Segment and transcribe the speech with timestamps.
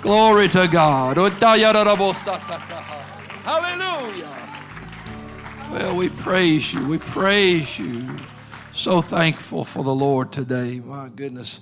[0.00, 1.16] Glory to God.
[3.44, 4.38] Hallelujah.
[5.72, 6.86] Well, we praise you.
[6.86, 8.16] We praise you.
[8.72, 10.78] So thankful for the Lord today.
[10.80, 11.60] My goodness,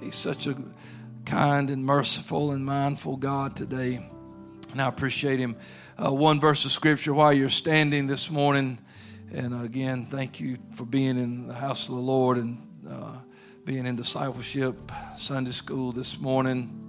[0.00, 0.56] He's such a
[1.24, 4.04] kind and merciful and mindful God today.
[4.72, 5.56] And I appreciate Him.
[5.96, 8.78] Uh, one verse of Scripture while you're standing this morning.
[9.32, 13.18] And again, thank you for being in the house of the Lord and uh,
[13.64, 14.76] being in discipleship
[15.16, 16.85] Sunday school this morning.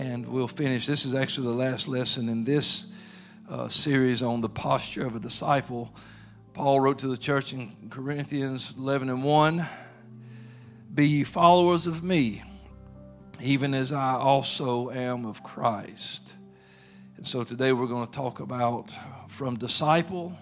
[0.00, 0.86] And we'll finish.
[0.86, 2.86] This is actually the last lesson in this
[3.50, 5.94] uh, series on the posture of a disciple.
[6.54, 9.66] Paul wrote to the church in Corinthians 11 and 1
[10.94, 12.42] Be ye followers of me,
[13.42, 16.32] even as I also am of Christ.
[17.18, 18.90] And so today we're going to talk about
[19.28, 20.32] from disciple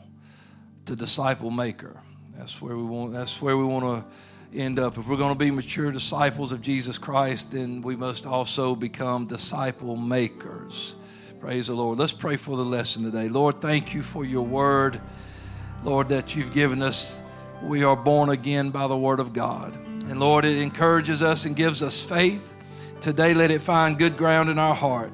[0.87, 2.01] to disciple maker.
[2.37, 4.09] That's where we want, that's where we want to
[4.55, 4.99] end up.
[4.99, 9.27] If we're going to be mature disciples of Jesus Christ, then we must also become
[9.27, 10.95] disciple makers.
[11.41, 11.99] Praise the Lord.
[11.99, 13.29] Let's pray for the lesson today.
[13.29, 15.01] Lord, thank you for your word.
[15.85, 17.21] Lord, that you've given us.
[17.63, 19.75] We are born again by the word of God.
[19.75, 22.55] And Lord, it encourages us and gives us faith.
[23.01, 25.13] Today, let it find good ground in our heart.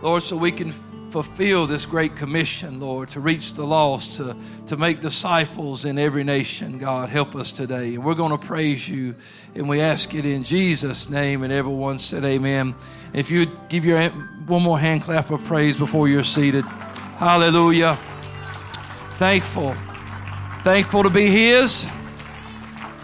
[0.00, 0.72] Lord, so we can
[1.10, 6.24] fulfill this great commission, Lord, to reach the lost, to, to make disciples in every
[6.24, 6.78] nation.
[6.78, 7.94] God, help us today.
[7.94, 9.14] And we're going to praise you,
[9.54, 11.42] and we ask it in Jesus' name.
[11.42, 12.74] And everyone said, Amen.
[13.12, 14.00] If you give your
[14.46, 16.64] one more hand clap of praise before you're seated.
[16.64, 17.98] Hallelujah.
[19.16, 19.74] Thankful.
[20.62, 21.84] Thankful to be His.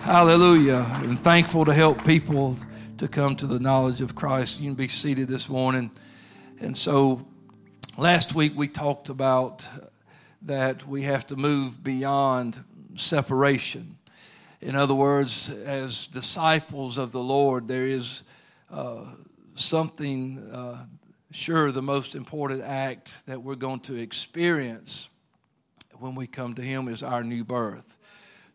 [0.01, 0.87] Hallelujah.
[1.03, 2.57] And thankful to help people
[2.99, 4.61] to come to the knowledge of Christ.
[4.61, 5.91] You can be seated this morning.
[6.61, 7.27] And so
[7.97, 9.67] last week we talked about
[10.43, 12.63] that we have to move beyond
[12.97, 13.97] separation.
[14.61, 18.23] In other words, as disciples of the Lord, there is
[18.71, 19.05] uh,
[19.55, 20.85] something, uh,
[21.31, 25.09] sure, the most important act that we're going to experience
[25.99, 27.99] when we come to Him is our new birth.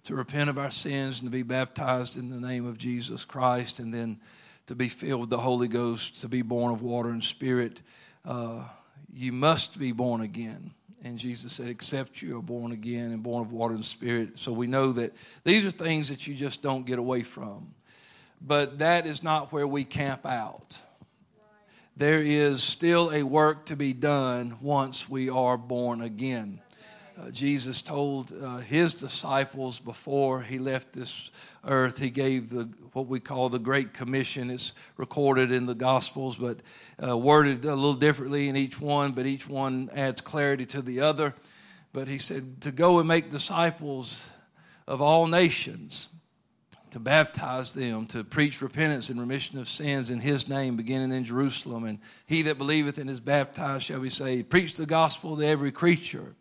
[0.06, 3.80] To repent of our sins and to be baptized in the name of Jesus Christ,
[3.80, 4.20] and then
[4.68, 7.82] to be filled with the Holy Ghost, to be born of water and spirit.
[8.26, 8.64] Uh,
[9.14, 10.72] you must be born again.
[11.04, 14.38] And Jesus said, Except you are born again and born of water and spirit.
[14.38, 17.74] So we know that these are things that you just don't get away from.
[18.42, 20.78] But that is not where we camp out.
[21.98, 26.62] There is still a work to be done once we are born again.
[27.20, 31.32] Uh, Jesus told uh, his disciples before he left this
[31.66, 34.50] earth, he gave the what we call the Great Commission.
[34.50, 36.60] It's recorded in the Gospels, but
[37.06, 41.02] uh, worded a little differently in each one, but each one adds clarity to the
[41.02, 41.34] other.
[41.92, 44.26] But he said to go and make disciples
[44.88, 46.08] of all nations,
[46.92, 51.24] to baptize them, to preach repentance and remission of sins in his name, beginning in
[51.24, 51.86] Jerusalem.
[51.86, 54.50] And he that believeth and is baptized shall be saved.
[54.50, 56.36] Preach the gospel to every creature.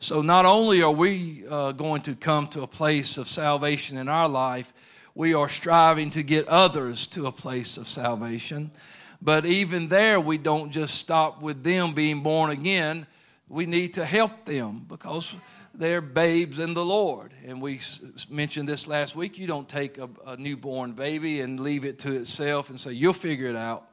[0.00, 4.08] So, not only are we uh, going to come to a place of salvation in
[4.08, 4.72] our life,
[5.14, 8.72] we are striving to get others to a place of salvation.
[9.20, 13.06] But even there, we don't just stop with them being born again.
[13.48, 15.36] We need to help them because
[15.74, 17.32] they're babes in the Lord.
[17.46, 17.80] And we
[18.28, 19.38] mentioned this last week.
[19.38, 23.12] You don't take a, a newborn baby and leave it to itself and say, You'll
[23.12, 23.88] figure it out.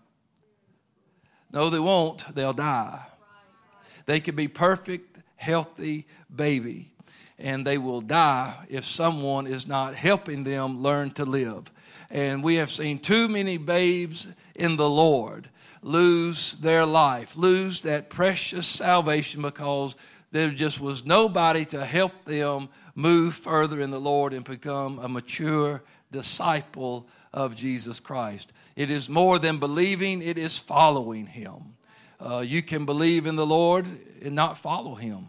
[1.51, 2.34] No, they won't.
[2.35, 3.01] They'll die.
[4.06, 6.91] They could be perfect healthy baby.
[7.38, 11.72] And they will die if someone is not helping them learn to live.
[12.09, 15.47] And we have seen too many babes in the Lord
[15.81, 19.96] lose their life, lose that precious salvation because
[20.31, 25.07] there just was nobody to help them move further in the Lord and become a
[25.07, 25.81] mature
[26.12, 28.53] disciple of Jesus Christ.
[28.75, 31.75] It is more than believing, it is following Him.
[32.19, 33.85] Uh, you can believe in the Lord
[34.22, 35.28] and not follow Him.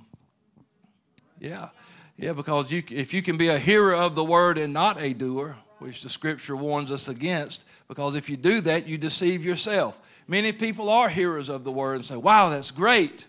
[1.38, 1.68] Yeah,
[2.16, 5.14] yeah, because you, if you can be a hearer of the word and not a
[5.14, 9.98] doer, which the scripture warns us against, because if you do that, you deceive yourself.
[10.28, 13.26] Many people are hearers of the word and say, wow, that's great.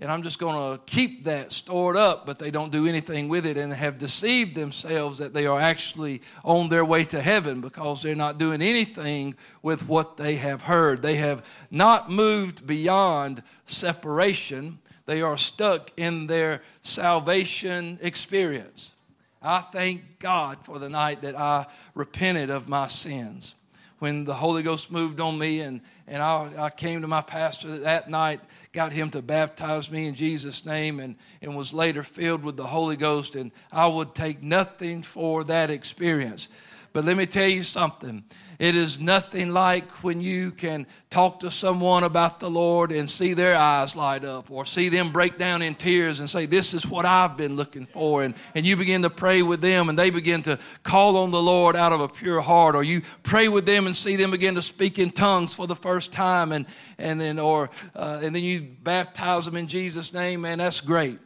[0.00, 3.44] And I'm just going to keep that stored up, but they don't do anything with
[3.44, 8.02] it and have deceived themselves that they are actually on their way to heaven because
[8.02, 11.02] they're not doing anything with what they have heard.
[11.02, 14.78] They have not moved beyond separation
[15.08, 18.92] they are stuck in their salvation experience.
[19.40, 23.54] I thank God for the night that I repented of my sins.
[24.00, 27.78] When the Holy Ghost moved on me, and, and I, I came to my pastor
[27.78, 28.40] that night,
[28.78, 32.64] got him to baptize me in Jesus' name, and, and was later filled with the
[32.64, 36.48] Holy Ghost, and I would take nothing for that experience.
[36.92, 38.24] But let me tell you something.
[38.58, 43.34] It is nothing like when you can talk to someone about the Lord and see
[43.34, 46.84] their eyes light up or see them break down in tears and say, This is
[46.84, 48.24] what I've been looking for.
[48.24, 51.40] And, and you begin to pray with them and they begin to call on the
[51.40, 52.74] Lord out of a pure heart.
[52.74, 55.76] Or you pray with them and see them begin to speak in tongues for the
[55.76, 56.66] first time and,
[56.98, 61.18] and then or uh, and then you baptize them in Jesus' name, man, that's great.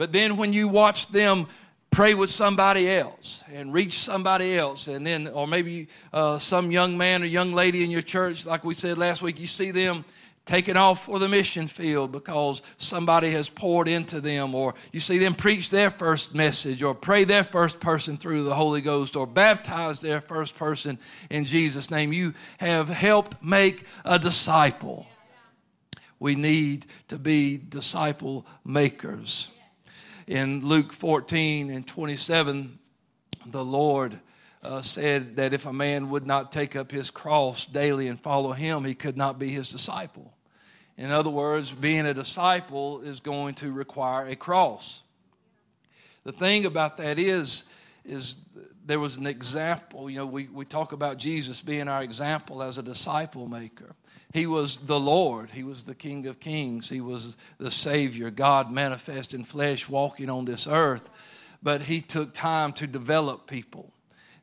[0.00, 1.46] But then when you watch them
[1.90, 4.88] pray with somebody else and reach somebody else.
[4.88, 8.64] And then or maybe uh, some young man or young lady in your church like
[8.64, 10.04] we said last week you see them
[10.46, 15.18] taking off for the mission field because somebody has poured into them or you see
[15.18, 19.26] them preach their first message or pray their first person through the holy ghost or
[19.26, 20.98] baptize their first person
[21.28, 22.12] in jesus name.
[22.12, 25.06] You have helped make a disciple.
[26.18, 29.48] We need to be disciple makers
[30.30, 32.78] in Luke 14 and 27,
[33.46, 34.16] the Lord
[34.62, 38.52] uh, said that if a man would not take up his cross daily and follow
[38.52, 40.32] him, he could not be his disciple.
[40.96, 45.02] In other words, being a disciple is going to require a cross.
[46.22, 47.64] The thing about that is,
[48.04, 48.36] is
[48.86, 50.10] there was an example.
[50.10, 53.94] You know, we, we talk about Jesus being our example as a disciple maker.
[54.32, 55.50] He was the Lord.
[55.50, 56.88] He was the King of Kings.
[56.88, 61.08] He was the Savior, God manifest in flesh, walking on this earth.
[61.62, 63.92] But he took time to develop people.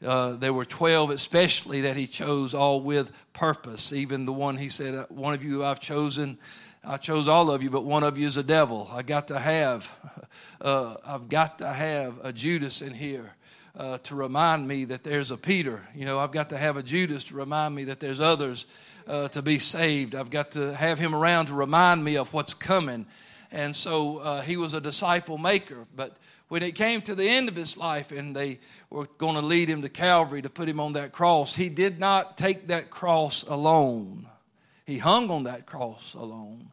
[0.06, 4.70] Uh, there were 12 especially that he chose all with purpose even the one he
[4.70, 6.38] said uh, one of you i've chosen
[6.84, 9.40] i chose all of you but one of you is a devil i got to
[9.40, 9.92] have
[10.62, 13.34] uh, i've got to have a judas in here
[13.78, 16.84] uh, to remind me that there's a peter you know i've got to have a
[16.84, 18.66] judas to remind me that there's others
[19.08, 20.16] uh, to be saved.
[20.16, 23.06] I've got to have him around to remind me of what's coming.
[23.52, 25.86] And so uh, he was a disciple maker.
[25.96, 26.18] But
[26.50, 28.60] when it came to the end of his life and they
[28.90, 32.00] were going to lead him to Calvary to put him on that cross, he did
[32.00, 34.28] not take that cross alone.
[34.86, 36.72] He hung on that cross alone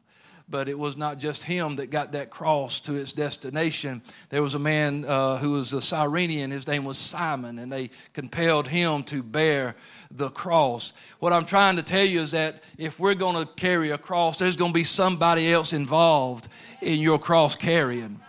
[0.55, 4.01] but it was not just him that got that cross to its destination.
[4.29, 7.91] There was a man uh, who was a Cyrenian, his name was Simon, and they
[8.12, 9.75] compelled him to bear
[10.12, 10.93] the cross.
[11.19, 14.37] What I'm trying to tell you is that if we're going to carry a cross,
[14.37, 16.47] there's going to be somebody else involved
[16.81, 18.21] in your cross carrying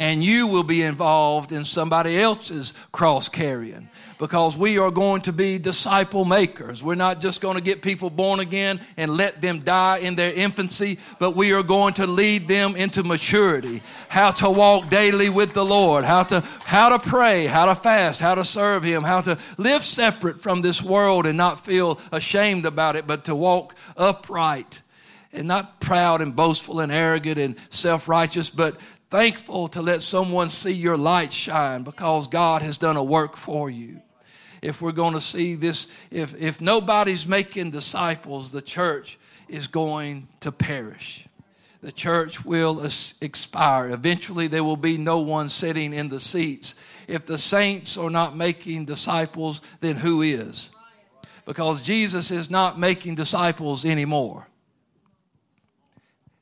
[0.00, 3.88] and you will be involved in somebody else's cross carrying.
[4.18, 6.82] Because we are going to be disciple makers.
[6.82, 10.32] We're not just going to get people born again and let them die in their
[10.32, 13.82] infancy, but we are going to lead them into maturity.
[14.08, 18.20] How to walk daily with the Lord, how to how to pray, how to fast,
[18.20, 22.66] how to serve him, how to live separate from this world and not feel ashamed
[22.66, 24.82] about it, but to walk upright
[25.32, 28.76] and not proud and boastful and arrogant and self-righteous, but
[29.10, 33.68] thankful to let someone see your light shine because God has done a work for
[33.68, 34.00] you.
[34.62, 39.18] If we're going to see this, if, if nobody's making disciples, the church
[39.48, 41.26] is going to perish.
[41.82, 42.86] The church will
[43.20, 43.90] expire.
[43.90, 46.74] Eventually, there will be no one sitting in the seats.
[47.08, 50.70] If the saints are not making disciples, then who is?
[51.46, 54.46] Because Jesus is not making disciples anymore.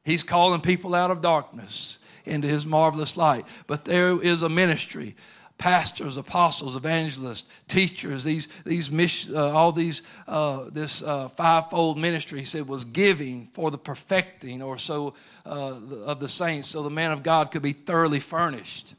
[0.05, 1.98] He's calling people out of darkness
[2.29, 3.47] into his marvelous light.
[3.67, 5.17] But there is a ministry
[5.59, 12.39] pastors, apostles, evangelists, teachers, these, these mission, uh, all these, uh, this uh, fivefold ministry,
[12.39, 15.15] he said, was giving for the perfecting or so
[15.45, 15.75] uh,
[16.07, 18.95] of the saints, so the man of God could be thoroughly furnished.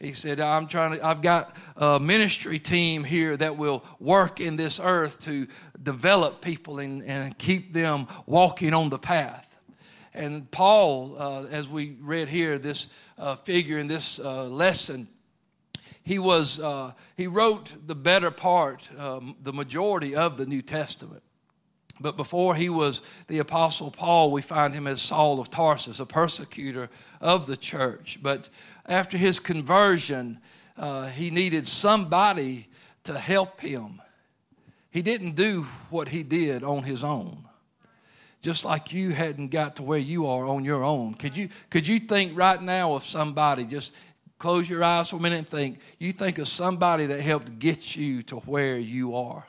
[0.00, 4.56] He said, I'm trying to, I've got a ministry team here that will work in
[4.56, 5.46] this earth to
[5.80, 9.51] develop people and, and keep them walking on the path.
[10.14, 12.88] And Paul, uh, as we read here, this
[13.18, 15.08] uh, figure in this uh, lesson,
[16.04, 21.22] he was uh, he wrote the better part, um, the majority of the New Testament.
[22.00, 26.06] But before he was the Apostle Paul, we find him as Saul of Tarsus, a
[26.06, 26.90] persecutor
[27.20, 28.18] of the church.
[28.20, 28.48] But
[28.86, 30.40] after his conversion,
[30.76, 32.66] uh, he needed somebody
[33.04, 34.02] to help him.
[34.90, 37.46] He didn't do what he did on his own
[38.42, 41.14] just like you hadn't got to where you are on your own.
[41.14, 43.94] Could you, could you think right now of somebody, just
[44.38, 47.96] close your eyes for a minute and think, you think of somebody that helped get
[47.96, 49.46] you to where you are?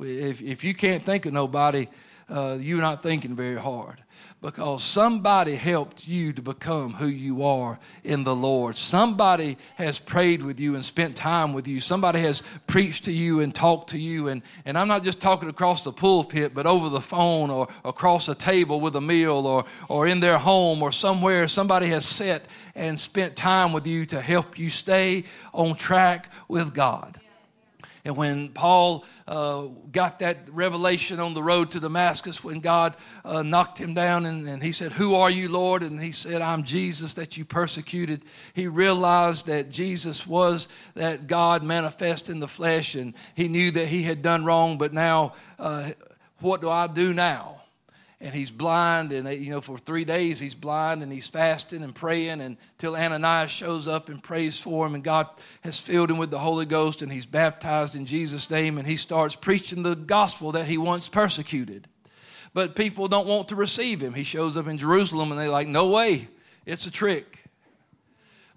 [0.00, 1.88] If, if you can't think of nobody,
[2.28, 4.02] uh, you're not thinking very hard
[4.42, 8.76] because somebody helped you to become who you are in the Lord.
[8.76, 11.80] Somebody has prayed with you and spent time with you.
[11.80, 14.28] Somebody has preached to you and talked to you.
[14.28, 18.28] And, and I'm not just talking across the pulpit, but over the phone or across
[18.28, 21.48] a table with a meal or, or in their home or somewhere.
[21.48, 22.42] Somebody has sat
[22.74, 27.20] and spent time with you to help you stay on track with God.
[28.06, 33.42] And when Paul uh, got that revelation on the road to Damascus, when God uh,
[33.42, 35.82] knocked him down and, and, he said, Who are you, Lord?
[35.82, 38.24] And he said, I'm Jesus that you persecuted.
[38.54, 43.88] He realized that Jesus was that God manifest in the flesh, and he knew that
[43.88, 45.90] he had done wrong, but now, uh,
[46.38, 47.62] what do I do now?
[48.20, 51.94] And he's blind and you know for three days he's blind and he's fasting and
[51.94, 55.28] praying until ananias shows up and prays for him and god
[55.60, 58.96] has filled him with the holy ghost and he's baptized in jesus name and he
[58.96, 61.86] starts preaching the gospel that he once persecuted.
[62.54, 64.14] But people don't want to receive him.
[64.14, 66.28] He shows up in jerusalem and they're like no way.
[66.64, 67.44] It's a trick.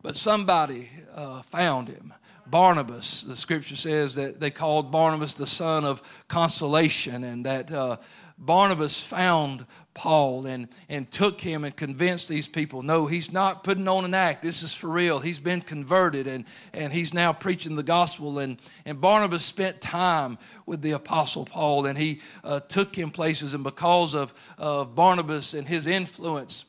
[0.01, 2.13] But somebody uh, found him.
[2.49, 7.97] Barnabas, the scripture says that they called Barnabas the son of consolation, and that uh,
[8.39, 13.87] Barnabas found Paul and, and took him and convinced these people no, he's not putting
[13.89, 14.41] on an act.
[14.41, 15.19] This is for real.
[15.19, 18.39] He's been converted and, and he's now preaching the gospel.
[18.39, 23.53] And, and Barnabas spent time with the Apostle Paul and he uh, took him places.
[23.53, 26.63] And because of, of Barnabas and his influence,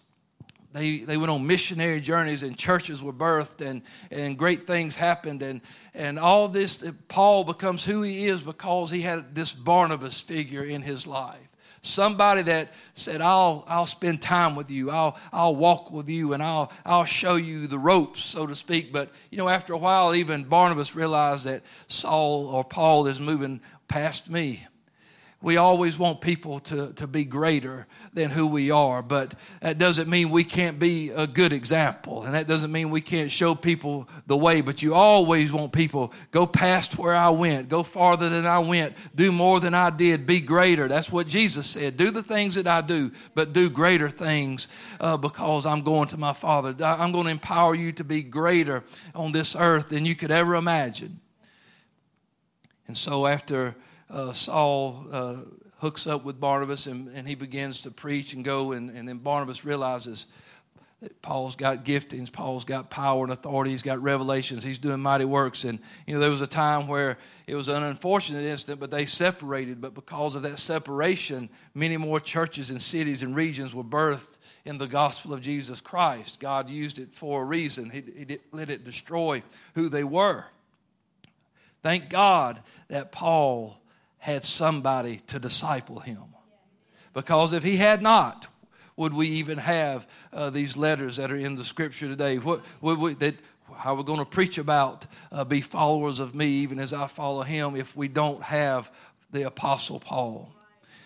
[0.73, 5.43] they, they went on missionary journeys and churches were birthed and, and great things happened
[5.43, 5.61] and,
[5.95, 10.81] and all this paul becomes who he is because he had this barnabas figure in
[10.81, 11.50] his life
[11.83, 14.91] Somebody that said, I'll, I'll spend time with you.
[14.91, 18.93] I'll, I'll walk with you and I'll, I'll show you the ropes, so to speak.
[18.93, 23.61] But, you know, after a while, even Barnabas realized that Saul or Paul is moving
[23.89, 24.67] past me
[25.43, 30.09] we always want people to, to be greater than who we are, but that doesn't
[30.09, 32.25] mean we can't be a good example.
[32.25, 36.13] And that doesn't mean we can't show people the way, but you always want people
[36.31, 40.27] go past where I went, go farther than I went, do more than I did,
[40.27, 40.89] be greater.
[40.89, 41.97] That's what Jesus said.
[41.97, 44.69] Do the things that I do, but do greater things
[45.01, 46.75] uh, because I'm going to my Father.
[46.85, 50.55] I'm going to empower you to be greater on this earth than you could ever
[50.55, 51.19] imagine.
[52.89, 53.75] And so after
[54.11, 55.37] uh, Saul uh,
[55.79, 59.19] hooks up with Barnabas and, and he begins to preach and go, and, and then
[59.19, 60.27] Barnabas realizes
[61.01, 65.25] that Paul's got giftings, Paul's got power and authority, he's got revelations, he's doing mighty
[65.25, 65.65] works.
[65.65, 69.07] And, you know, there was a time where it was an unfortunate incident, but they
[69.07, 69.81] separated.
[69.81, 74.29] But because of that separation, many more churches and cities and regions were birthed
[74.67, 76.39] in the gospel of Jesus Christ.
[76.39, 79.43] God used it for a reason, He, he didn't let it destroy
[79.75, 80.45] who they were.
[81.83, 83.80] Thank God that Paul
[84.21, 86.23] had somebody to disciple him.
[87.13, 88.47] Because if he had not,
[88.97, 92.37] would we even have uh, these letters that are in the scripture today?
[92.37, 93.35] What would we, that
[93.75, 97.43] how we're going to preach about uh, be followers of me even as I follow
[97.43, 98.91] him if we don't have
[99.33, 100.53] the apostle Paul?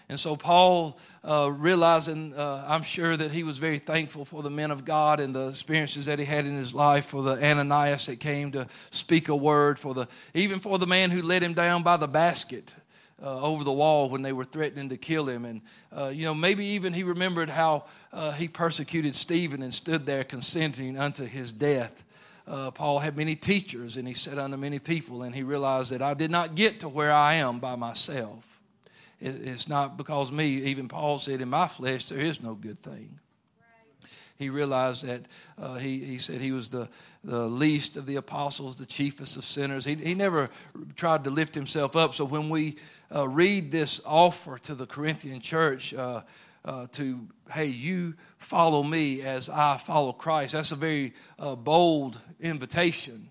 [0.08, 4.50] And so Paul, uh, realizing, uh, I'm sure that he was very thankful for the
[4.50, 8.06] men of God and the experiences that he had in his life, for the Ananias
[8.06, 11.54] that came to speak a word, for the even for the man who let him
[11.54, 12.74] down by the basket
[13.24, 15.44] uh, over the wall when they were threatening to kill him.
[15.44, 15.62] And,
[15.96, 20.24] uh, you know, maybe even he remembered how uh, he persecuted Stephen and stood there
[20.24, 22.04] consenting unto his death.
[22.46, 26.02] Uh, Paul had many teachers and he said unto many people, and he realized that
[26.02, 28.44] I did not get to where I am by myself.
[29.20, 32.82] It, it's not because me, even Paul said, in my flesh there is no good
[32.82, 33.18] thing
[34.36, 35.22] he realized that
[35.58, 36.88] uh, he, he said he was the,
[37.22, 39.84] the least of the apostles, the chiefest of sinners.
[39.84, 40.50] He, he never
[40.96, 42.14] tried to lift himself up.
[42.14, 42.76] So when we
[43.14, 46.22] uh, read this offer to the Corinthian church uh,
[46.64, 47.20] uh to,
[47.52, 53.28] hey, you follow me as I follow Christ, that's a very uh, bold invitation.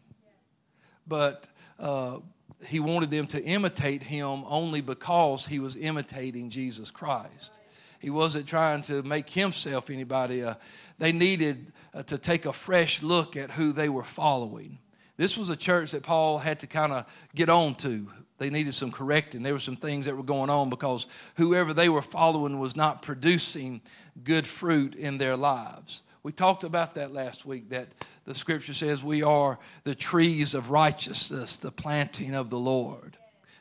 [1.06, 1.48] But
[1.80, 2.20] uh,
[2.66, 7.60] he wanted them to imitate him only because he was imitating Jesus Christ.
[8.00, 10.44] He wasn't trying to make himself anybody.
[10.44, 10.56] Uh,
[11.04, 14.78] they needed uh, to take a fresh look at who they were following.
[15.18, 17.06] This was a church that Paul had to kind of
[17.36, 18.08] get on to.
[18.38, 19.44] They needed some correcting.
[19.44, 23.02] There were some things that were going on because whoever they were following was not
[23.02, 23.82] producing
[24.24, 26.04] good fruit in their lives.
[26.24, 27.90] We talked about that last week that
[28.24, 33.18] the scripture says we are the trees of righteousness, the planting of the Lord.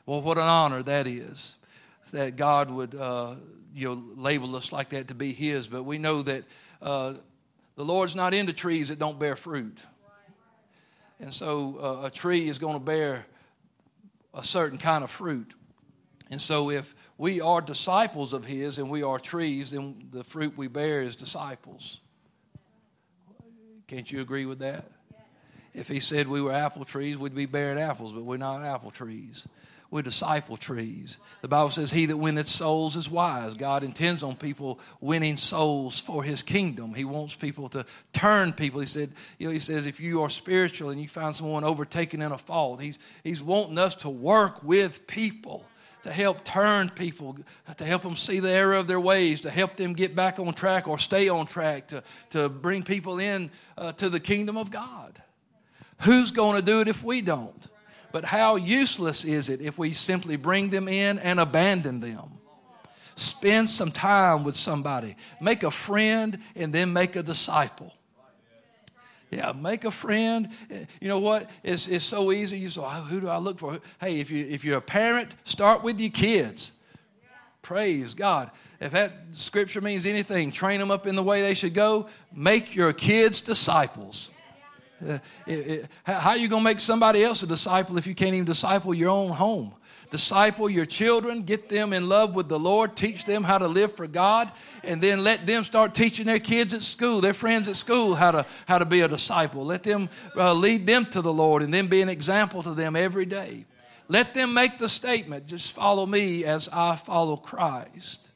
[0.07, 1.57] Well, what an honor that is
[2.13, 3.35] that God would uh,
[3.75, 6.45] you know, label us like that to be His, but we know that
[6.81, 7.15] uh,
[7.83, 9.77] the Lord's not into trees that don't bear fruit.
[11.19, 13.27] And so uh, a tree is going to bear
[14.33, 15.53] a certain kind of fruit.
[16.31, 20.57] And so if we are disciples of His and we are trees, then the fruit
[20.57, 21.99] we bear is disciples.
[23.89, 24.89] Can't you agree with that?
[25.75, 28.93] If He said we were apple trees, we'd be bearing apples, but we're not apple
[28.93, 29.45] trees.
[29.93, 31.19] We disciple trees.
[31.43, 33.55] The Bible says, He that winneth souls is wise.
[33.55, 36.95] God intends on people winning souls for His kingdom.
[36.95, 37.85] He wants people to
[38.15, 38.81] turn people.
[38.81, 42.23] He said, you know, He says, if you are spiritual and you find someone overtaken
[42.23, 45.67] in a fault, He's, he's wanting us to work with people
[46.05, 47.37] to help turn people,
[47.77, 50.53] to help them see the error of their ways, to help them get back on
[50.53, 54.71] track or stay on track, to, to bring people in uh, to the kingdom of
[54.71, 55.23] God.
[56.01, 57.69] Who's going to do it if we don't?
[58.13, 62.39] But how useless is it if we simply bring them in and abandon them?
[63.17, 65.17] Spend some time with somebody.
[65.41, 67.93] Make a friend and then make a disciple.
[69.31, 70.51] Yeah, make a friend.
[71.01, 71.51] You know what?
[71.63, 72.59] It's, it's so easy.
[72.59, 73.81] You say, oh, who do I look for?
[73.99, 76.73] Hey, if, you, if you're a parent, start with your kids.
[77.63, 78.51] Praise God.
[78.79, 82.09] If that scripture means anything, train them up in the way they should go.
[82.35, 84.31] Make your kids disciples.
[85.07, 85.19] Uh,
[86.05, 88.95] how are you going to make somebody else a disciple if you can't even disciple
[88.95, 89.75] your own home?
[90.11, 93.97] Disciple your children, get them in love with the Lord, teach them how to live
[93.97, 94.53] for God,
[94.85, 98.31] and then let them start teaching their kids at school, their friends at school, how
[98.31, 99.65] to, how to be a disciple.
[99.65, 102.95] Let them uh, lead them to the Lord and then be an example to them
[102.95, 103.65] every day.
[104.09, 108.29] Let them make the statement just follow me as I follow Christ.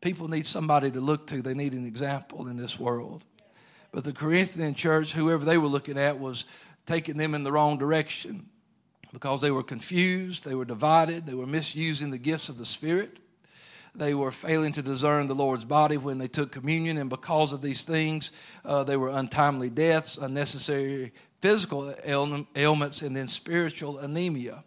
[0.00, 3.22] People need somebody to look to, they need an example in this world.
[3.92, 6.44] But the Corinthian church, whoever they were looking at, was
[6.86, 8.48] taking them in the wrong direction
[9.12, 13.18] because they were confused, they were divided, they were misusing the gifts of the Spirit.
[13.94, 17.62] They were failing to discern the Lord's body when they took communion, and because of
[17.62, 18.32] these things,
[18.64, 24.62] uh, they were untimely deaths, unnecessary physical ailments, and then spiritual anemia.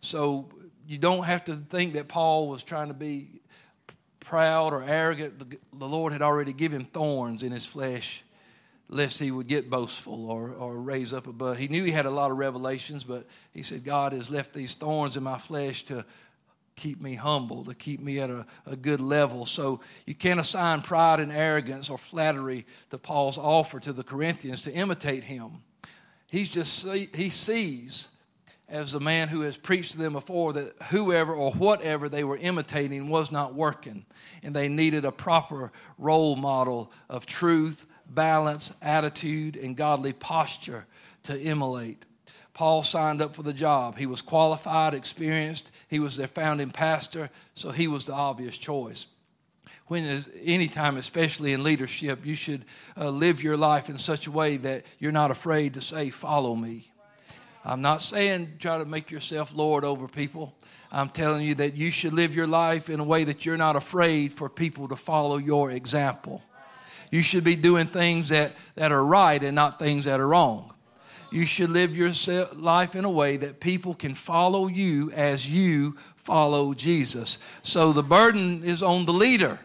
[0.00, 0.48] So
[0.86, 3.40] you don't have to think that Paul was trying to be
[4.20, 5.38] proud or arrogant.
[5.38, 8.24] The, the Lord had already given thorns in his flesh
[8.88, 11.56] lest he would get boastful or, or raise up above.
[11.56, 14.74] He knew he had a lot of revelations, but he said, God has left these
[14.74, 16.04] thorns in my flesh to
[16.76, 19.46] keep me humble, to keep me at a, a good level.
[19.46, 24.60] So you can't assign pride and arrogance or flattery to Paul's offer to the Corinthians
[24.62, 25.62] to imitate him.
[26.28, 28.08] He's just, he sees
[28.68, 32.36] as a man who has preached to them before that whoever or whatever they were
[32.36, 34.04] imitating was not working.
[34.42, 40.86] And they needed a proper role model of truth balance, attitude, and godly posture
[41.24, 42.04] to emulate.
[42.54, 43.98] Paul signed up for the job.
[43.98, 45.70] He was qualified, experienced.
[45.88, 49.06] He was their founding pastor, so he was the obvious choice.
[49.88, 52.64] When any time, especially in leadership, you should
[52.96, 56.56] uh, live your life in such a way that you're not afraid to say, "Follow
[56.56, 56.90] me."
[57.64, 60.54] I'm not saying try to make yourself lord over people.
[60.90, 63.76] I'm telling you that you should live your life in a way that you're not
[63.76, 66.42] afraid for people to follow your example.
[67.16, 70.74] You should be doing things that, that are right and not things that are wrong.
[71.30, 72.12] You should live your
[72.52, 77.38] life in a way that people can follow you as you follow Jesus.
[77.62, 79.58] So the burden is on the leader.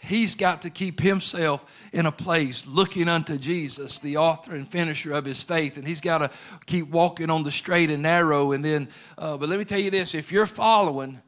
[0.00, 5.12] He's got to keep himself in a place looking unto Jesus, the author and finisher
[5.12, 5.76] of his faith.
[5.76, 6.30] And he's got to
[6.66, 8.50] keep walking on the straight and narrow.
[8.50, 11.20] And then, uh, but let me tell you this if you're following,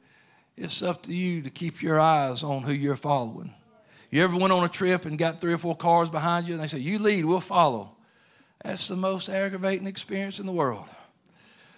[0.57, 3.55] it's up to you to keep your eyes on who you're following.
[4.13, 6.63] You ever went on a trip and got three or four cars behind you and
[6.63, 7.97] they say, You lead, we'll follow?
[8.63, 10.87] That's the most aggravating experience in the world.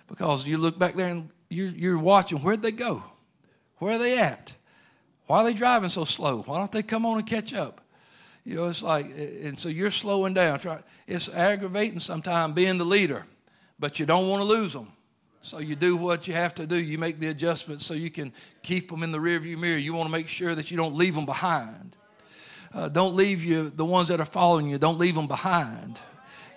[0.08, 3.04] Because you look back there and you're, you're watching, where'd they go?
[3.78, 4.52] Where are they at?
[5.28, 6.42] Why are they driving so slow?
[6.42, 7.80] Why don't they come on and catch up?
[8.44, 10.60] You know, it's like, and so you're slowing down.
[11.06, 13.24] It's aggravating sometimes being the leader,
[13.78, 14.88] but you don't want to lose them.
[15.40, 16.76] So you do what you have to do.
[16.76, 18.32] You make the adjustments so you can
[18.64, 19.78] keep them in the rearview mirror.
[19.78, 21.94] You want to make sure that you don't leave them behind.
[22.74, 26.00] Uh, don't leave you, the ones that are following you, don't leave them behind.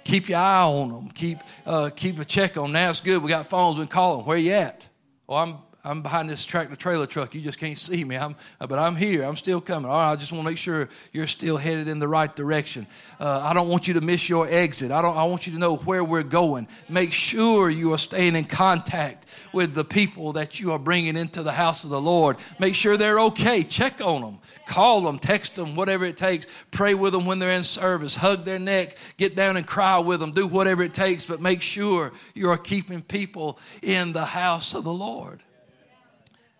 [0.03, 1.09] Keep your eye on them.
[1.11, 2.71] Keep, uh, keep a check on them.
[2.73, 3.21] Now it's good.
[3.21, 3.77] We got phones.
[3.77, 4.25] We can call them.
[4.25, 4.87] Where you at?
[5.29, 7.33] Oh, I'm, I'm behind this tractor trailer truck.
[7.33, 8.17] You just can't see me.
[8.17, 9.23] I'm, but I'm here.
[9.23, 9.89] I'm still coming.
[9.89, 12.85] All right, I just want to make sure you're still headed in the right direction.
[13.21, 14.91] Uh, I don't want you to miss your exit.
[14.91, 16.67] I, don't, I want you to know where we're going.
[16.89, 21.41] Make sure you are staying in contact with the people that you are bringing into
[21.41, 22.35] the house of the Lord.
[22.59, 23.63] Make sure they're okay.
[23.63, 24.39] Check on them.
[24.67, 26.47] Call them, text them, whatever it takes.
[26.71, 28.13] Pray with them when they're in service.
[28.13, 28.97] Hug their neck.
[29.15, 30.33] Get down and cry with them.
[30.33, 34.83] Do whatever it takes, but make sure you are keeping people in the house of
[34.83, 35.43] the Lord.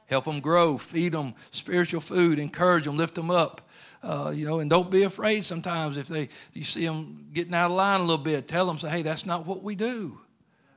[0.07, 3.61] Help them grow, feed them spiritual food, encourage them, lift them up.
[4.01, 7.71] Uh, you know, and don't be afraid sometimes if they you see them getting out
[7.71, 8.47] of line a little bit.
[8.47, 10.17] Tell them, say, hey, that's not what we do.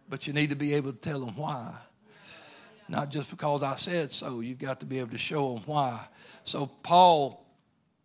[0.08, 1.74] But you need to be able to tell them why.
[2.88, 4.40] Not just because I said so.
[4.40, 6.00] You've got to be able to show them why.
[6.44, 7.46] So Paul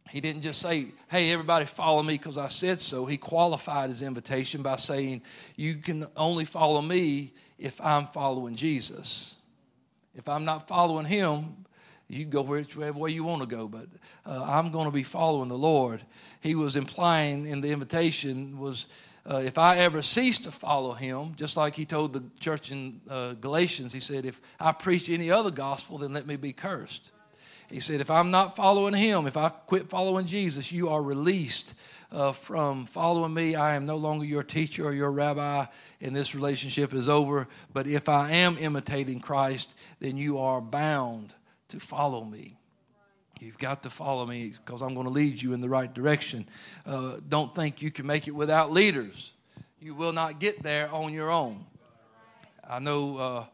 [0.10, 3.08] He didn't just say, Hey, everybody follow me because I said so.
[3.08, 5.24] He qualified his invitation by saying,
[5.56, 9.35] You can only follow me if I'm following Jesus.
[10.16, 11.66] If I'm not following him,
[12.08, 13.88] you can go whichever way you want to go, but
[14.26, 16.04] uh, I'm going to be following the Lord.
[16.42, 18.86] He was implying in the invitation was
[19.28, 23.02] uh, if I ever cease to follow him, just like he told the church in
[23.10, 27.10] uh, Galatians, he said, if I preach any other gospel, then let me be cursed.
[27.68, 31.74] He said, if I'm not following him, if I quit following Jesus, you are released
[32.12, 33.56] uh, from following me.
[33.56, 35.66] I am no longer your teacher or your rabbi,
[36.02, 37.48] and this relationship is over.
[37.74, 41.34] But if I am imitating Christ, then you are bound
[41.70, 42.58] to follow me.
[43.40, 46.48] You've got to follow me because I'm going to lead you in the right direction.
[46.86, 49.34] Uh, don't think you can make it without leaders.
[49.80, 51.66] You will not get there on your own.
[52.68, 53.46] I know, uh,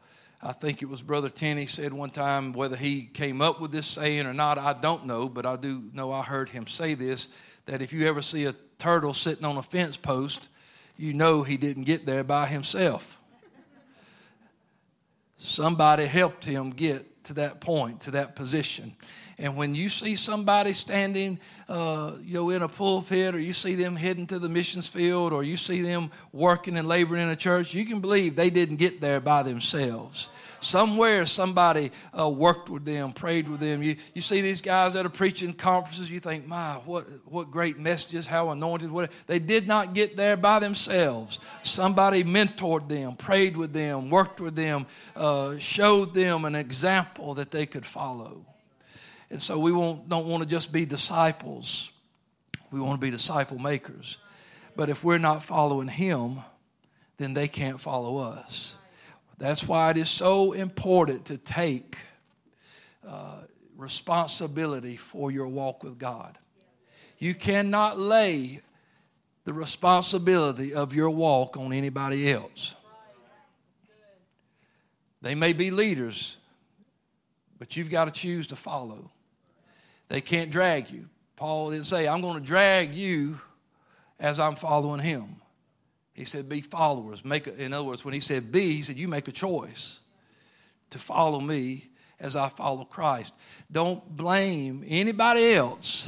[0.41, 3.87] I think it was Brother Tenney said one time, whether he came up with this
[3.87, 7.27] saying or not, I don't know, but I do know I heard him say this
[7.65, 10.49] that if you ever see a turtle sitting on a fence post,
[10.97, 13.19] you know he didn't get there by himself.
[15.37, 18.95] Somebody helped him get to that point, to that position.
[19.37, 23.73] And when you see somebody standing, uh, you know, in a pulpit, or you see
[23.73, 27.35] them heading to the missions field, or you see them working and laboring in a
[27.35, 30.29] church, you can believe they didn't get there by themselves.
[30.61, 33.81] Somewhere somebody uh, worked with them, prayed with them.
[33.81, 37.79] You, you see these guys that are preaching conferences, you think, my, what, what great
[37.79, 38.91] messages, how anointed.
[38.91, 41.39] What, they did not get there by themselves.
[41.63, 47.49] Somebody mentored them, prayed with them, worked with them, uh, showed them an example that
[47.49, 48.45] they could follow.
[49.31, 51.91] And so we don't want to just be disciples,
[52.69, 54.17] we want to be disciple makers.
[54.75, 56.39] But if we're not following Him,
[57.17, 58.75] then they can't follow us.
[59.41, 61.97] That's why it is so important to take
[63.07, 63.39] uh,
[63.75, 66.37] responsibility for your walk with God.
[67.17, 68.61] You cannot lay
[69.45, 72.75] the responsibility of your walk on anybody else.
[75.23, 76.37] They may be leaders,
[77.57, 79.09] but you've got to choose to follow.
[80.09, 81.09] They can't drag you.
[81.35, 83.39] Paul didn't say, I'm going to drag you
[84.19, 85.40] as I'm following him.
[86.21, 87.25] He said, be followers.
[87.25, 89.97] Make a, in other words, when he said be, he said, you make a choice
[90.91, 93.33] to follow me as I follow Christ.
[93.71, 96.07] Don't blame anybody else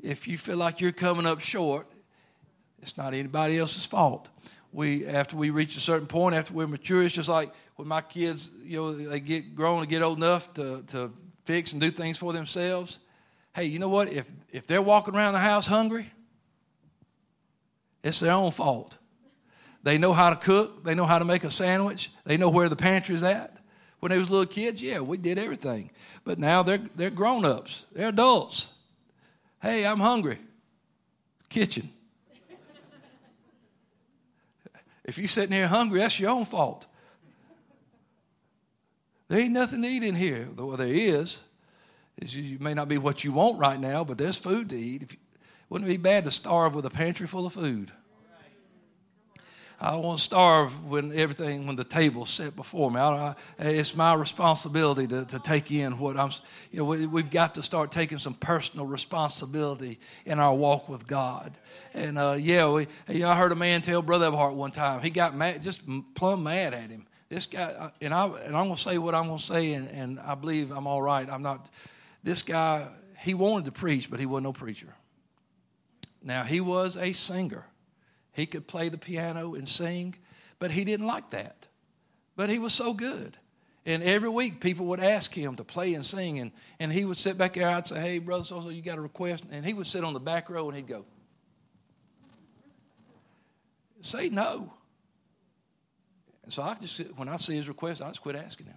[0.00, 1.88] if you feel like you're coming up short.
[2.82, 4.28] It's not anybody else's fault.
[4.70, 8.00] We, after we reach a certain point, after we're mature, it's just like when my
[8.00, 11.12] kids, you know, they get grown and get old enough to, to
[11.46, 13.00] fix and do things for themselves.
[13.56, 14.12] Hey, you know what?
[14.12, 16.12] If, if they're walking around the house hungry,
[18.04, 18.98] it's their own fault.
[19.82, 22.68] They know how to cook, they know how to make a sandwich, they know where
[22.68, 23.56] the pantry's at.
[23.98, 25.90] When they was little kids, yeah, we did everything.
[26.24, 28.68] But now they're, they're grown ups, they're adults.
[29.60, 30.38] Hey, I'm hungry.
[31.48, 31.90] Kitchen.
[35.04, 36.86] if you're sitting here hungry, that's your own fault.
[39.28, 40.48] There ain't nothing to eat in here.
[40.54, 41.40] Well, there is.
[42.20, 45.12] you may not be what you want right now, but there's food to eat.
[45.12, 45.18] You,
[45.74, 47.90] wouldn't it be bad to starve with a pantry full of food?
[49.80, 53.00] I won't starve when everything, when the table's set before me.
[53.00, 56.30] I, it's my responsibility to, to take in what I'm,
[56.70, 61.08] you know, we, have got to start taking some personal responsibility in our walk with
[61.08, 61.52] God.
[61.92, 65.34] And uh, yeah, we, I heard a man tell Brother Everhart one time, he got
[65.34, 65.82] mad, just
[66.14, 69.16] plumb mad at him this guy, uh, and, I, and I'm going to say what
[69.16, 71.28] I'm going to say, and, and I believe I'm all right.
[71.28, 71.68] I'm not,
[72.22, 72.86] this guy,
[73.18, 74.94] he wanted to preach, but he wasn't no preacher.
[76.24, 77.66] Now, he was a singer.
[78.32, 80.16] He could play the piano and sing,
[80.58, 81.66] but he didn't like that.
[82.34, 83.36] But he was so good.
[83.86, 87.18] And every week, people would ask him to play and sing, and, and he would
[87.18, 87.68] sit back there.
[87.68, 89.44] I'd say, Hey, Brother So you got a request?
[89.50, 91.04] And he would sit on the back row and he'd go,
[94.00, 94.72] Say no.
[96.42, 98.76] And so I just, when I see his request, I just quit asking him.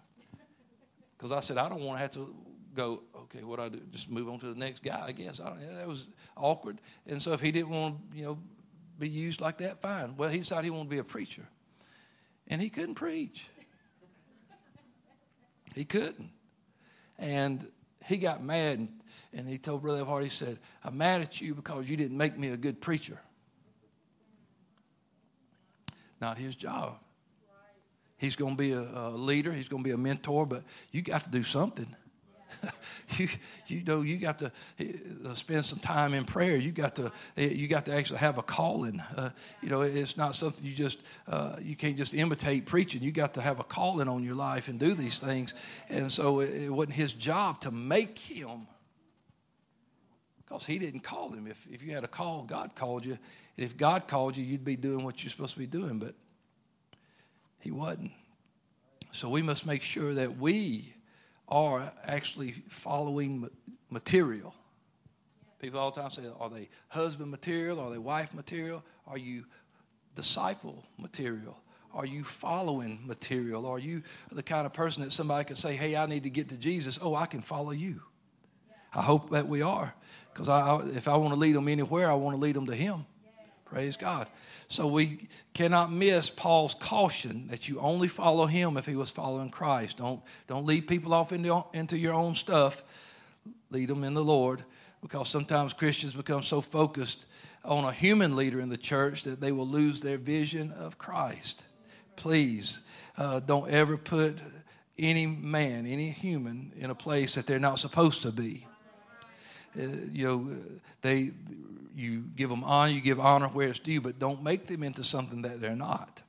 [1.17, 2.35] Because I said, I don't want to have to
[2.77, 3.81] go, okay, what do I do?
[3.91, 5.39] Just move on to the next guy, I guess.
[5.39, 6.79] I that was awkward.
[7.07, 8.37] And so if he didn't want to, you know,
[8.99, 10.15] be used like that, fine.
[10.15, 11.47] Well, he decided he wanted to be a preacher.
[12.47, 13.47] And he couldn't preach.
[15.75, 16.29] He couldn't.
[17.19, 17.67] And
[18.05, 18.89] he got mad and,
[19.33, 22.37] and he told Brother Hart, he said, I'm mad at you because you didn't make
[22.37, 23.19] me a good preacher.
[26.21, 26.99] Not his job.
[28.17, 29.51] He's going to be a, a leader.
[29.51, 30.47] He's going to be a mentor.
[30.47, 31.95] But you got to do something.
[33.17, 33.27] you
[33.67, 34.51] you know you got to
[35.25, 36.57] uh, spend some time in prayer.
[36.57, 38.99] You got to you got to actually have a calling.
[39.15, 39.29] Uh,
[39.61, 43.01] you know, it's not something you just uh, you can't just imitate preaching.
[43.01, 45.53] You got to have a calling on your life and do these things.
[45.89, 48.67] And so it, it wasn't his job to make him
[50.47, 51.47] because he didn't call him.
[51.47, 53.17] If, if you had a call, God called you.
[53.57, 56.15] And if God called you, you'd be doing what you're supposed to be doing, but
[57.59, 58.11] he wasn't.
[59.11, 60.93] So we must make sure that we
[61.47, 63.49] are actually following
[63.89, 64.53] material.
[65.59, 67.79] People all the time say, are they husband material?
[67.79, 68.83] Are they wife material?
[69.07, 69.45] Are you
[70.15, 71.57] disciple material?
[71.93, 73.65] Are you following material?
[73.65, 76.49] Are you the kind of person that somebody can say, hey, I need to get
[76.49, 76.99] to Jesus?
[77.01, 78.01] Oh, I can follow you.
[78.93, 79.93] I hope that we are.
[80.33, 80.47] Because
[80.95, 83.05] if I want to lead them anywhere, I want to lead them to Him.
[83.69, 84.27] Praise God.
[84.69, 89.49] So we cannot miss Paul's caution that you only follow him if he was following
[89.49, 89.97] Christ.
[89.97, 92.83] Don't, don't lead people off into, into your own stuff.
[93.69, 94.63] Lead them in the Lord
[95.01, 97.25] because sometimes Christians become so focused
[97.65, 101.65] on a human leader in the church that they will lose their vision of Christ.
[102.15, 102.79] Please
[103.17, 104.37] uh, don't ever put
[104.97, 108.65] any man, any human, in a place that they're not supposed to be.
[109.77, 110.55] Uh, you know,
[111.01, 111.31] they
[111.97, 115.03] you give them honor, you give honor where it's due, but don't make them into
[115.03, 116.21] something that they're not.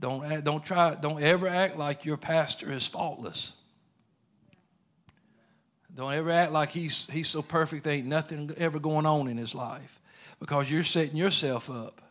[0.00, 0.94] Don't don't try.
[0.94, 3.52] Don't ever act like your pastor is faultless.
[5.94, 9.38] Don't ever act like he's he's so perfect there ain't nothing ever going on in
[9.38, 9.98] his life,
[10.40, 12.02] because you're setting yourself up.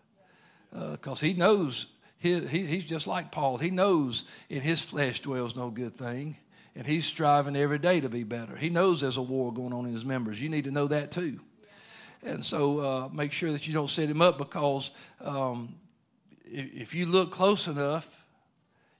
[0.71, 1.85] Because uh, he knows
[2.17, 3.57] he, he, he's just like Paul.
[3.57, 6.37] He knows in his flesh dwells no good thing
[6.75, 8.55] and he's striving every day to be better.
[8.55, 10.41] He knows there's a war going on in his members.
[10.41, 11.41] You need to know that too.
[12.23, 15.75] And so uh, make sure that you don't set him up because um,
[16.45, 18.25] if, you look close enough,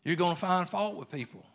[0.04, 1.46] you're going to find fault with people.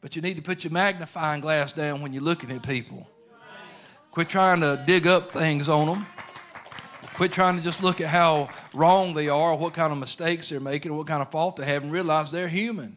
[0.00, 3.06] But you need to put your magnifying glass down when you're looking at people.
[4.12, 6.06] Quit trying to dig up things on them.
[7.14, 10.60] Quit trying to just look at how wrong they are, what kind of mistakes they're
[10.60, 12.96] making, what kind of fault they have, and realize they're human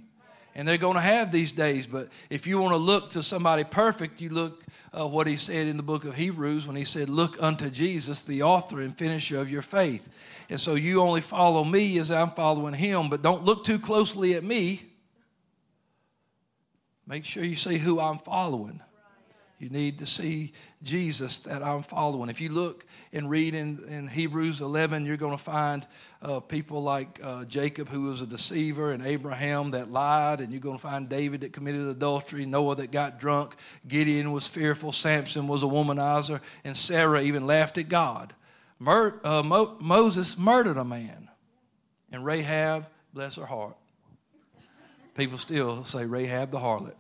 [0.56, 1.88] and they're going to have these days.
[1.88, 4.64] But if you want to look to somebody perfect, you look
[4.98, 8.24] uh, what he said in the book of Hebrews when he said, "Look unto Jesus,
[8.24, 10.08] the author and finisher of your faith."
[10.50, 14.34] And so you only follow me as I'm following him, but don't look too closely
[14.34, 14.84] at me.
[17.08, 18.82] Make sure you see who I'm following.
[19.62, 22.32] You need to see Jesus that I'm following.
[22.32, 25.86] If you look and read in, in Hebrews 11, you're going to find
[26.24, 30.62] uh, people like uh, Jacob, who was a deceiver, and Abraham that lied, and you're
[30.62, 33.56] going to find David that committed adultery, Noah that got drunk,
[33.88, 38.34] Gideon was fearful, Samson was a womanizer, and Sarah even laughed at God.
[38.80, 41.30] Mur- uh, Mo- Moses murdered a man,
[42.12, 43.78] and Rahab, bless her heart.
[45.14, 46.96] People still say Rahab the harlot.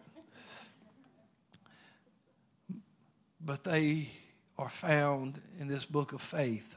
[3.45, 4.10] But they
[4.58, 6.75] are found in this book of faith.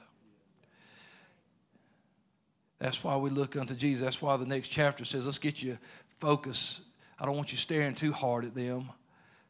[2.78, 4.04] That's why we look unto Jesus.
[4.04, 5.78] That's why the next chapter says, let's get you
[6.18, 6.80] focused.
[7.18, 8.90] I don't want you staring too hard at them.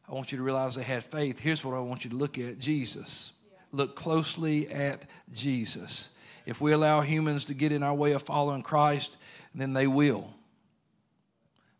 [0.07, 1.39] I want you to realize they had faith.
[1.39, 3.31] Here's what I want you to look at Jesus.
[3.71, 6.09] Look closely at Jesus.
[6.45, 9.17] If we allow humans to get in our way of following Christ,
[9.55, 10.29] then they will.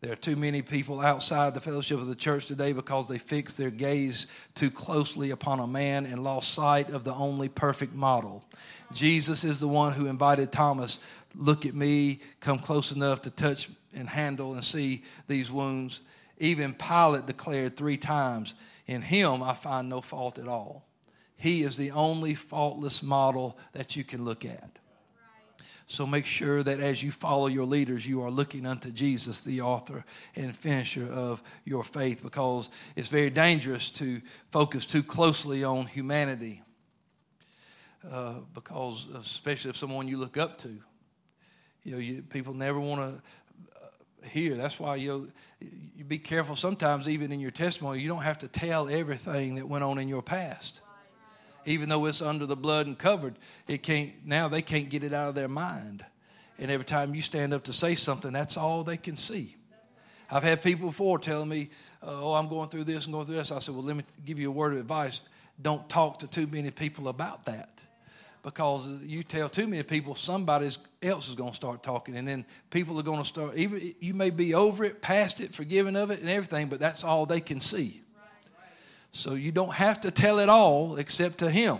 [0.02, 3.56] There are too many people outside the fellowship of the church today because they fixed
[3.56, 8.44] their gaze too closely upon a man and lost sight of the only perfect model.
[8.92, 10.98] Jesus is the one who invited Thomas,
[11.34, 16.00] Look at me, come close enough to touch and handle and see these wounds.
[16.38, 18.54] Even Pilate declared three times,
[18.86, 20.86] In him I find no fault at all.
[21.36, 24.75] He is the only faultless model that you can look at.
[25.88, 29.60] So make sure that as you follow your leaders, you are looking unto Jesus, the
[29.60, 34.20] author and finisher of your faith, because it's very dangerous to
[34.50, 36.62] focus too closely on humanity.
[38.10, 40.76] Uh, because especially if someone you look up to,
[41.84, 43.22] you know, you, people never want to
[43.76, 44.56] uh, hear.
[44.56, 46.56] That's why you you be careful.
[46.56, 50.08] Sometimes even in your testimony, you don't have to tell everything that went on in
[50.08, 50.80] your past
[51.66, 53.34] even though it's under the blood and covered,
[53.68, 56.04] it can't now they can't get it out of their mind.
[56.58, 59.56] And every time you stand up to say something, that's all they can see.
[60.30, 61.70] I've had people before telling me,
[62.02, 64.04] uh, "Oh, I'm going through this and going through this." I said, "Well, let me
[64.24, 65.20] give you a word of advice.
[65.60, 67.68] Don't talk to too many people about that."
[68.42, 70.70] Because you tell too many people, somebody
[71.02, 73.56] else is going to start talking, and then people are going to start.
[73.56, 77.02] Even you may be over it, past it, forgiven of it, and everything, but that's
[77.02, 78.02] all they can see.
[79.16, 81.78] So you don't have to tell it all except to Him.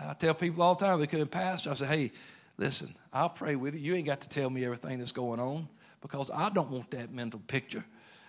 [0.00, 1.70] I tell people all the time, they couldn't pastor.
[1.70, 2.12] I say, hey,
[2.58, 3.80] listen, I'll pray with you.
[3.80, 5.68] You ain't got to tell me everything that's going on
[6.02, 7.84] because I don't want that mental picture.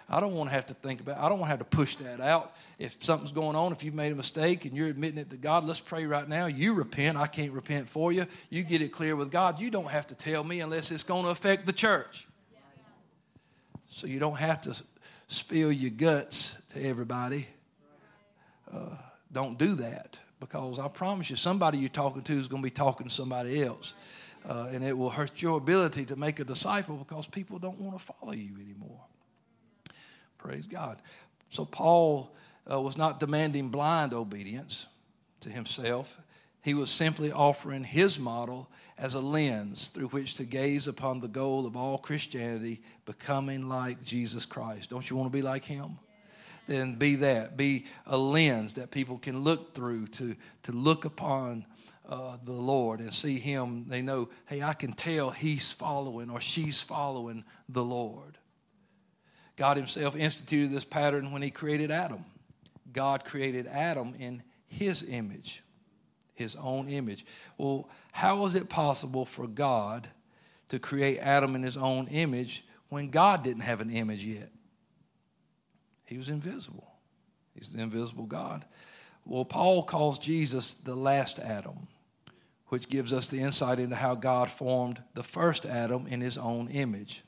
[0.08, 1.22] I don't want to have to think about it.
[1.22, 2.54] I don't want to have to push that out.
[2.78, 5.64] If something's going on, if you've made a mistake and you're admitting it to God,
[5.66, 6.46] let's pray right now.
[6.46, 7.18] You repent.
[7.18, 8.28] I can't repent for you.
[8.52, 9.60] You get it clear with God.
[9.60, 12.28] You don't have to tell me unless it's going to affect the church.
[13.90, 14.80] So you don't have to
[15.28, 17.48] spill your guts to everybody.
[18.72, 18.96] Uh,
[19.32, 22.72] don't do that because I promise you, somebody you're talking to is going to be
[22.72, 23.94] talking to somebody else.
[24.48, 28.00] Uh, and it will hurt your ability to make a disciple because people don't want
[28.00, 29.02] to follow you anymore.
[30.38, 31.02] Praise God.
[31.50, 32.32] So, Paul
[32.72, 34.88] uh, was not demanding blind obedience
[35.42, 36.18] to himself,
[36.68, 41.28] he was simply offering his model as a lens through which to gaze upon the
[41.30, 44.90] goal of all Christianity, becoming like Jesus Christ.
[44.90, 45.98] Don't you want to be like him?
[46.68, 47.56] Then be that.
[47.56, 51.66] Be a lens that people can look through to, to look upon
[52.06, 53.86] uh, the Lord and see him.
[53.88, 58.38] They know, hey, I can tell he's following or she's following the Lord.
[59.56, 62.26] God himself instituted this pattern when he created Adam.
[62.92, 65.64] God created Adam in his image
[66.38, 67.26] his own image.
[67.58, 70.08] Well, how is it possible for God
[70.70, 74.52] to create Adam in his own image when God didn't have an image yet?
[76.06, 76.88] He was invisible.
[77.56, 78.64] He's the invisible God.
[79.26, 81.88] Well, Paul calls Jesus the last Adam,
[82.68, 86.70] which gives us the insight into how God formed the first Adam in his own
[86.70, 87.24] image.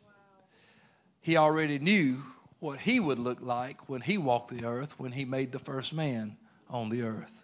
[1.20, 2.24] He already knew
[2.60, 5.94] what he would look like when he walked the earth, when he made the first
[5.94, 6.38] man
[6.70, 7.39] on the earth.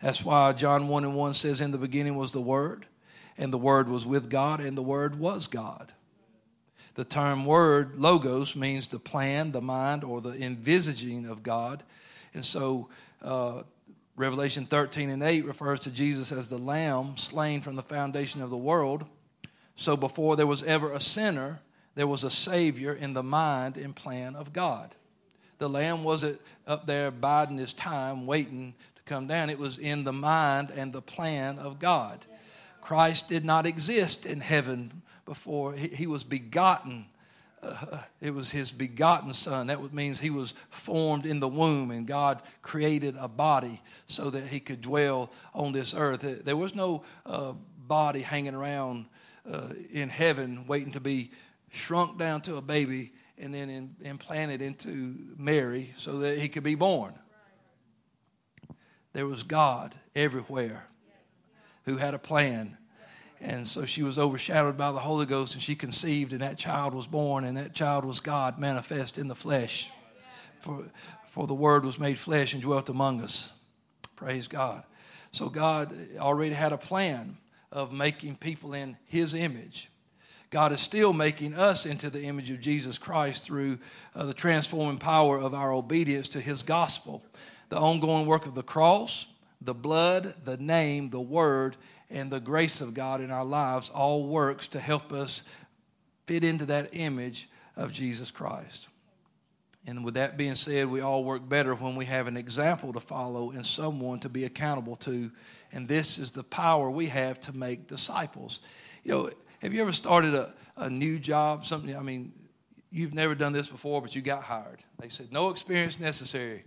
[0.00, 2.86] That's why John 1 and 1 says, In the beginning was the Word,
[3.38, 5.92] and the Word was with God, and the Word was God.
[6.96, 11.82] The term word, logos, means the plan, the mind, or the envisaging of God.
[12.32, 12.88] And so
[13.22, 13.62] uh,
[14.16, 18.48] Revelation 13 and 8 refers to Jesus as the Lamb slain from the foundation of
[18.48, 19.04] the world.
[19.76, 21.60] So before there was ever a sinner,
[21.96, 24.94] there was a Savior in the mind and plan of God.
[25.58, 28.72] The Lamb wasn't up there biding his time, waiting
[29.06, 29.48] come down.
[29.48, 32.26] It was in the mind and the plan of God.
[32.80, 37.06] Christ did not exist in heaven before he, he was begotten.
[37.62, 39.68] Uh, it was his begotten son.
[39.68, 44.46] That means he was formed in the womb, and God created a body so that
[44.46, 46.44] he could dwell on this earth.
[46.44, 47.54] There was no uh,
[47.86, 49.06] body hanging around
[49.50, 51.30] uh, in heaven waiting to be
[51.70, 56.62] shrunk down to a baby and then in, implanted into Mary so that he could
[56.62, 57.14] be born
[59.16, 60.84] there was God everywhere
[61.86, 62.76] who had a plan.
[63.40, 66.92] And so she was overshadowed by the Holy Ghost, and she conceived, and that child
[66.92, 69.90] was born, and that child was God manifest in the flesh.
[70.60, 70.84] For,
[71.28, 73.54] for the Word was made flesh and dwelt among us.
[74.16, 74.82] Praise God.
[75.32, 77.38] So God already had a plan
[77.72, 79.88] of making people in His image.
[80.50, 83.78] God is still making us into the image of Jesus Christ through
[84.14, 87.22] uh, the transforming power of our obedience to His gospel
[87.68, 89.26] the ongoing work of the cross,
[89.60, 91.76] the blood, the name, the word,
[92.10, 95.42] and the grace of God in our lives all works to help us
[96.26, 98.88] fit into that image of Jesus Christ.
[99.88, 103.00] And with that being said, we all work better when we have an example to
[103.00, 105.30] follow and someone to be accountable to.
[105.72, 108.60] And this is the power we have to make disciples.
[109.04, 111.64] You know, have you ever started a, a new job?
[111.64, 112.32] Something, I mean,
[112.90, 114.82] you've never done this before, but you got hired.
[114.98, 116.64] They said, no experience necessary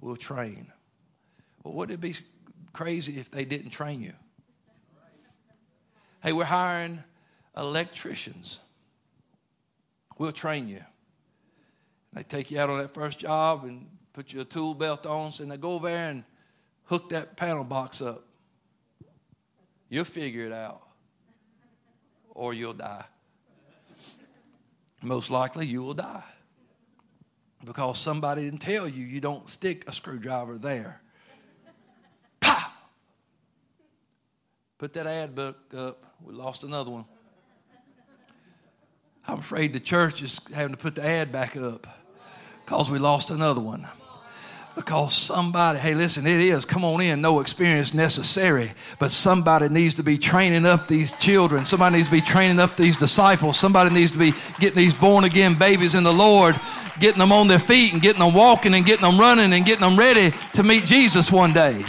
[0.00, 0.70] will train.
[1.62, 2.14] Well, wouldn't it be
[2.72, 4.12] crazy if they didn't train you?
[6.22, 7.02] Hey, we're hiring
[7.56, 8.60] electricians.
[10.18, 10.82] We'll train you.
[12.12, 15.32] They take you out on that first job and put you a tool belt on,
[15.40, 16.24] and they go over there and
[16.84, 18.24] hook that panel box up.
[19.88, 20.82] You'll figure it out,
[22.30, 23.04] or you'll die.
[25.02, 26.24] Most likely, you will die
[27.64, 31.00] because somebody didn't tell you you don't stick a screwdriver there.
[32.40, 32.70] Pow!
[34.78, 36.14] Put that ad book up.
[36.22, 37.04] We lost another one.
[39.26, 41.86] I'm afraid the church is having to put the ad back up
[42.64, 43.88] because we lost another one
[44.74, 49.94] because somebody, hey, listen, it is, come on in, no experience necessary, but somebody needs
[49.94, 51.64] to be training up these children.
[51.64, 53.56] Somebody needs to be training up these disciples.
[53.56, 56.58] Somebody needs to be getting these born again babies in the Lord,
[56.98, 59.84] getting them on their feet and getting them walking and getting them running and getting
[59.88, 61.84] them ready to meet Jesus one day.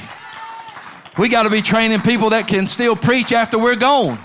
[1.17, 4.19] We got to be training people that can still preach after we're gone.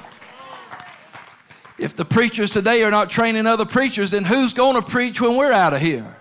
[1.79, 5.35] If the preachers today are not training other preachers, then who's going to preach when
[5.37, 6.20] we're out of here?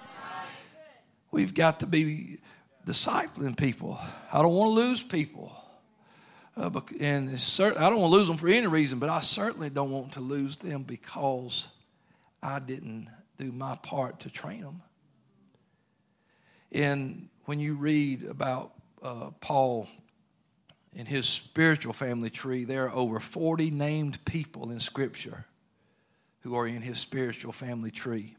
[1.32, 2.40] We've got to be
[2.86, 4.00] discipling people.
[4.34, 5.56] I don't want to lose people.
[6.58, 9.70] Uh, and cert- I don't want to lose them for any reason, but I certainly
[9.70, 11.68] don't want to lose them because
[12.42, 13.08] I didn't
[13.38, 14.82] do my part to train them.
[16.72, 19.88] And when you read about uh, Paul
[20.94, 25.46] in his spiritual family tree, there are over 40 named people in Scripture
[26.42, 28.36] who are in his spiritual family tree.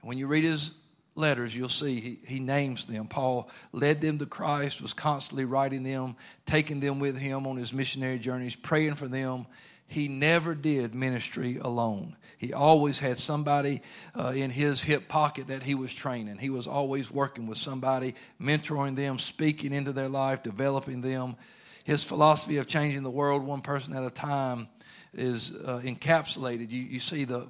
[0.00, 0.72] And when you read his
[1.16, 3.08] letters, you'll see he, he names them.
[3.08, 7.72] Paul led them to Christ, was constantly writing them, taking them with him on his
[7.72, 9.46] missionary journeys, praying for them.
[9.88, 12.16] He never did ministry alone.
[12.38, 13.82] He always had somebody
[14.14, 16.38] uh, in his hip pocket that he was training.
[16.38, 21.36] He was always working with somebody, mentoring them, speaking into their life, developing them.
[21.84, 24.68] His philosophy of changing the world one person at a time
[25.14, 26.70] is uh, encapsulated.
[26.70, 27.46] You, you see the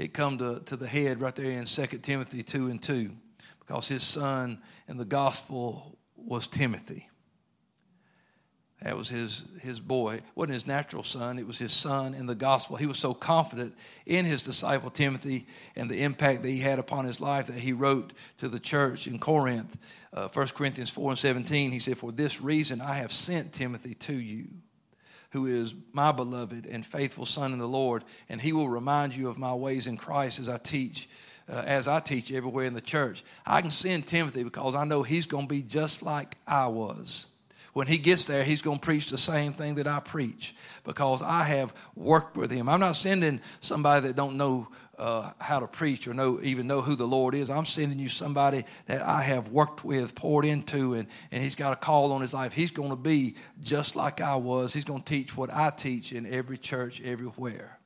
[0.00, 3.10] it come to, to the head right there in 2 Timothy 2 and 2
[3.60, 7.06] because his son in the gospel was Timothy.
[8.82, 10.14] That was his, his boy.
[10.14, 12.76] It wasn't his natural son, it was his son in the gospel.
[12.76, 13.74] He was so confident
[14.06, 15.46] in his disciple Timothy
[15.76, 19.06] and the impact that he had upon his life that he wrote to the church
[19.06, 19.76] in Corinth,
[20.14, 21.72] uh, 1 Corinthians 4 and 17.
[21.72, 24.48] He said, For this reason I have sent Timothy to you
[25.30, 29.28] who is my beloved and faithful son in the Lord, and he will remind you
[29.28, 31.08] of my ways in Christ as I teach.
[31.48, 35.02] Uh, as I teach everywhere in the church, I can send Timothy because I know
[35.02, 37.26] he's going to be just like I was
[37.72, 40.54] when he gets there, he's going to preach the same thing that I preach
[40.84, 42.68] because I have worked with him.
[42.68, 44.68] I'm not sending somebody that don't know
[45.00, 47.48] uh, how to preach or know even know who the Lord is.
[47.48, 51.72] I'm sending you somebody that I have worked with, poured into, and, and he's got
[51.72, 52.52] a call on his life.
[52.52, 54.74] He's going to be just like I was.
[54.74, 57.78] He's going to teach what I teach in every church, everywhere.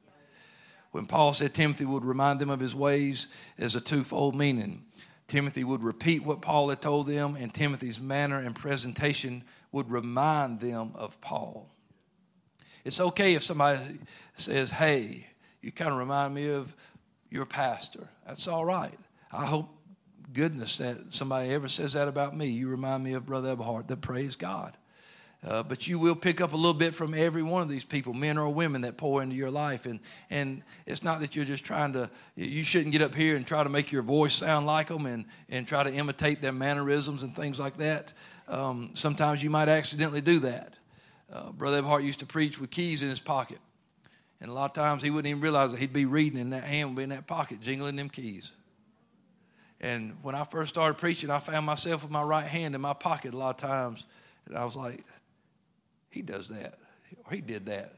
[0.90, 4.84] When Paul said Timothy would remind them of his ways, there's a twofold meaning.
[5.28, 10.58] Timothy would repeat what Paul had told them, and Timothy's manner and presentation would remind
[10.58, 11.68] them of Paul.
[12.84, 13.80] It's okay if somebody
[14.36, 15.28] says, Hey,
[15.64, 16.76] you kind of remind me of
[17.34, 18.08] your pastor.
[18.26, 18.96] That's all right.
[19.32, 19.68] I hope
[20.32, 22.46] goodness that somebody ever says that about me.
[22.46, 23.88] You remind me of Brother Eberhard.
[23.88, 24.76] That praise God.
[25.44, 28.14] Uh, but you will pick up a little bit from every one of these people,
[28.14, 29.84] men or women, that pour into your life.
[29.84, 29.98] And,
[30.30, 33.64] and it's not that you're just trying to, you shouldn't get up here and try
[33.64, 37.34] to make your voice sound like them and, and try to imitate their mannerisms and
[37.34, 38.12] things like that.
[38.46, 40.74] Um, sometimes you might accidentally do that.
[41.30, 43.58] Uh, Brother Eberhard used to preach with keys in his pocket.
[44.44, 46.64] And a lot of times he wouldn't even realize that he'd be reading and that
[46.64, 48.52] hand would be in that pocket, jingling them keys.
[49.80, 52.92] And when I first started preaching, I found myself with my right hand in my
[52.92, 54.04] pocket a lot of times.
[54.44, 55.02] And I was like,
[56.10, 56.78] he does that,
[57.24, 57.94] or he did that.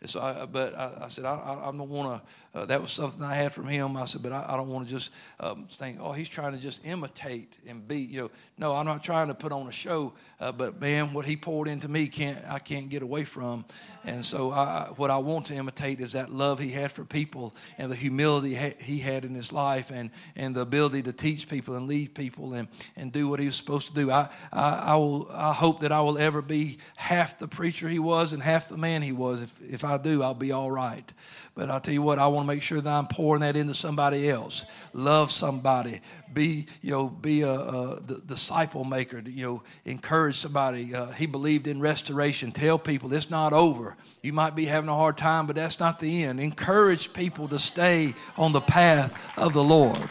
[0.00, 2.49] And so, I, but I, I said, I, I don't want to.
[2.52, 3.96] Uh, that was something I had from him.
[3.96, 6.58] I said, but I, I don't want to just um, think, oh, he's trying to
[6.58, 8.00] just imitate and be.
[8.00, 10.12] You know, no, I'm not trying to put on a show.
[10.40, 13.64] Uh, but man, what he poured into me, can't I can't get away from.
[14.04, 17.54] And so, I, what I want to imitate is that love he had for people
[17.78, 21.76] and the humility he had in his life, and and the ability to teach people
[21.76, 24.10] and lead people and and do what he was supposed to do.
[24.10, 25.30] I I, I will.
[25.30, 28.76] I hope that I will ever be half the preacher he was and half the
[28.76, 29.42] man he was.
[29.42, 31.12] If if I do, I'll be all right.
[31.60, 33.74] But I'll tell you what, I want to make sure that I'm pouring that into
[33.74, 34.64] somebody else.
[34.94, 36.00] Love somebody.
[36.32, 39.18] Be, you know, be a, disciple maker.
[39.18, 40.94] You know, encourage somebody.
[40.94, 42.50] Uh, he believed in restoration.
[42.50, 43.94] Tell people it's not over.
[44.22, 46.40] You might be having a hard time, but that's not the end.
[46.40, 50.08] Encourage people to stay on the path of the Lord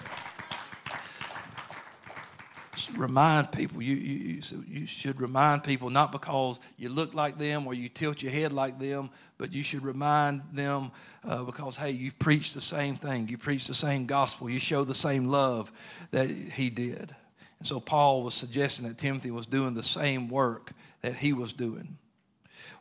[2.97, 3.81] remind people.
[3.81, 8.21] You, you, you should remind people not because you look like them or you tilt
[8.21, 10.91] your head like them, but you should remind them
[11.27, 13.27] uh, because, hey, you preach the same thing.
[13.27, 14.49] You preach the same gospel.
[14.49, 15.71] You show the same love
[16.11, 17.15] that he did.
[17.59, 20.71] And so Paul was suggesting that Timothy was doing the same work
[21.01, 21.97] that he was doing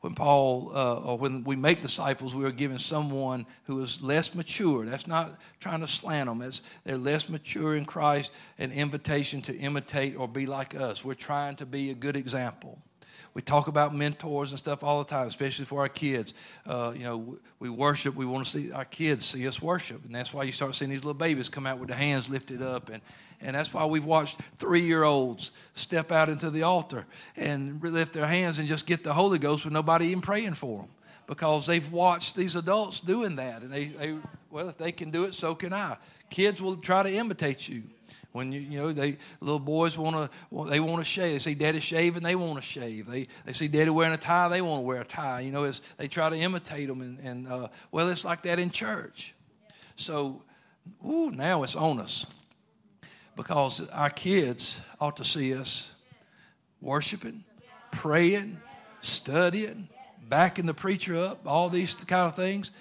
[0.01, 4.35] when Paul uh, or when we make disciples, we are giving someone who is less
[4.35, 4.85] mature.
[4.85, 6.43] That's not trying to slant them.
[6.43, 11.05] It's, they're less mature in Christ, an invitation to imitate or be like us.
[11.05, 12.79] We're trying to be a good example.
[13.39, 16.34] We talk about mentors and stuff all the time, especially for our kids.
[16.66, 18.16] Uh, you know, we worship.
[18.16, 20.91] We want to see our kids see us worship, and that's why you start seeing
[20.91, 23.01] these little babies come out with their hands lifted up, and
[23.41, 28.59] and that's why we've watched three-year-olds step out into the altar and lift their hands
[28.59, 30.89] and just get the Holy Ghost with nobody even praying for them,
[31.28, 34.16] because they've watched these adults doing that, and they, they
[34.51, 35.97] well, if they can do it, so can I.
[36.28, 37.84] Kids will try to imitate you.
[38.33, 41.33] When you you know they little boys want to they want to shave.
[41.33, 43.07] They see daddy shaving, they want to shave.
[43.07, 45.41] They they see daddy wearing a tie, they want to wear a tie.
[45.41, 48.59] You know, it's, they try to imitate them, and, and uh, well, it's like that
[48.59, 49.35] in church.
[49.97, 50.43] So,
[51.07, 52.26] ooh, now it's on us
[53.35, 55.91] because our kids ought to see us
[56.81, 57.45] worshiping,
[57.93, 58.61] praying,
[59.01, 59.89] studying,
[60.29, 62.72] backing the preacher up, all these kind of things.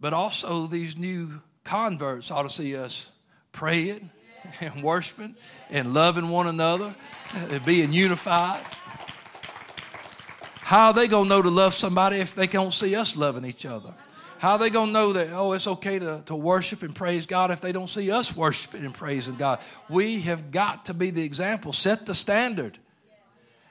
[0.00, 1.40] But also these new
[1.70, 3.12] converts ought to see us
[3.52, 4.10] praying
[4.60, 5.36] and worshiping
[5.70, 6.92] and loving one another
[7.32, 8.64] and being unified.
[10.58, 13.44] How are they going to know to love somebody if they don't see us loving
[13.44, 13.94] each other?
[14.38, 17.26] How are they going to know that, oh, it's okay to, to worship and praise
[17.26, 19.60] God if they don't see us worshiping and praising God?
[19.88, 22.78] We have got to be the example, set the standard.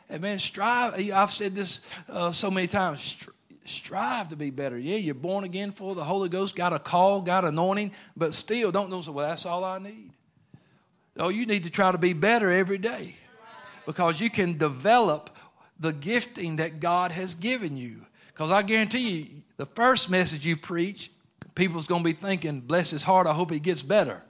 [0.09, 0.93] And man, strive.
[1.11, 3.27] I've said this uh, so many times.
[3.66, 4.78] Strive to be better.
[4.78, 8.72] Yeah, you're born again for the Holy Ghost, got a call, got anointing, but still
[8.72, 10.12] don't know, well, that's all I need.
[11.18, 13.16] Oh, you need to try to be better every day
[13.86, 15.30] because you can develop
[15.80, 18.05] the gifting that God has given you.
[18.28, 21.12] Because I guarantee you, the first message you preach,
[21.55, 24.22] people's going to be thinking, bless his heart, I hope he gets better.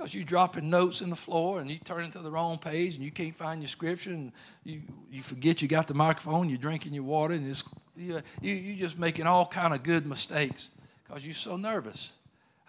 [0.00, 3.04] Because you're dropping notes in the floor and you turn into the wrong page and
[3.04, 4.32] you can't find your scripture and
[4.64, 4.80] you,
[5.12, 7.62] you forget you got the microphone, you're drinking your water, and it's,
[7.98, 10.70] you, you, you're just making all kind of good mistakes
[11.04, 12.12] because you're so nervous.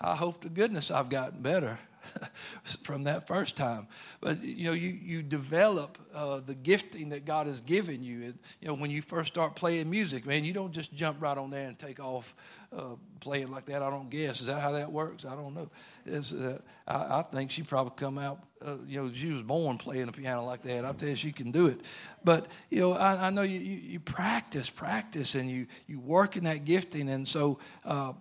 [0.01, 1.79] I hope to goodness I've gotten better.
[2.83, 3.87] from that first time.
[4.21, 8.23] But you know, you you develop uh, the gifting that God has given you.
[8.23, 11.37] And, you know, when you first start playing music, man, you don't just jump right
[11.37, 12.35] on there and take off
[12.75, 13.81] uh, playing like that.
[13.81, 15.25] I don't guess is that how that works.
[15.25, 15.69] I don't know.
[16.09, 16.57] Uh,
[16.87, 18.43] I, I, think she probably come out.
[18.65, 20.85] Uh, you know, she was born playing the piano like that.
[20.85, 21.81] I tell you, she can do it.
[22.23, 26.37] But you know, I, I know you, you, you practice, practice, and you you work
[26.37, 28.13] in that gifting, and so uh,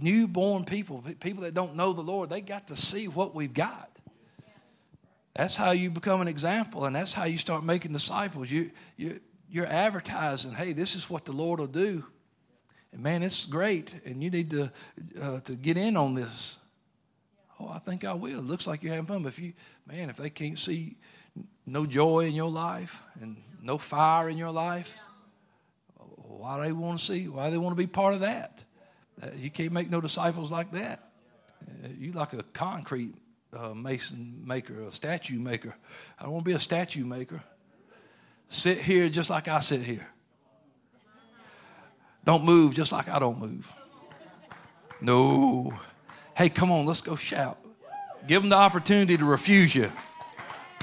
[0.00, 3.90] newborn people, people that don't know the Lord, they got to see what we've got.
[5.34, 8.50] That's how you become an example, and that's how you start making disciples.
[8.50, 12.04] You, you, you're advertising, hey, this is what the Lord will do.
[12.96, 14.72] And man, it's great, and you need to,
[15.20, 16.56] uh, to get in on this.
[17.60, 18.40] Oh, I think I will.
[18.40, 19.22] Looks like you're having fun.
[19.22, 19.52] But if you,
[19.86, 20.96] man, if they can't see
[21.66, 24.94] no joy in your life and no fire in your life,
[25.98, 27.28] why do they want to see?
[27.28, 28.60] Why do they want to be part of that?
[29.22, 31.10] Uh, you can't make no disciples like that.
[31.84, 33.14] Uh, you like a concrete
[33.52, 35.74] uh, mason maker, a statue maker.
[36.18, 37.42] I don't want to be a statue maker.
[38.48, 40.06] Sit here just like I sit here.
[42.26, 43.72] Don't move just like I don't move.
[45.00, 45.72] No.
[46.36, 47.58] Hey, come on, let's go shout.
[48.26, 49.90] Give them the opportunity to refuse you.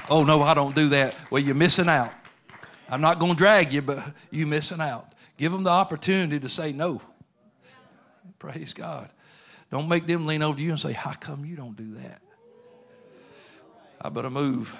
[0.08, 1.14] Oh, no, I don't do that.
[1.30, 2.12] Well, you're missing out.
[2.88, 5.12] I'm not going to drag you, but you're missing out.
[5.36, 7.02] Give them the opportunity to say no.
[8.38, 9.10] Praise God.
[9.70, 12.22] Don't make them lean over to you and say, How come you don't do that?
[14.00, 14.76] I better move.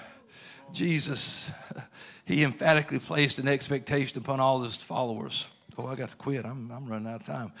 [0.71, 1.51] Jesus,
[2.25, 5.47] he emphatically placed an expectation upon all his followers.
[5.77, 6.45] Oh, I got to quit.
[6.45, 7.51] I'm, I'm running out of time.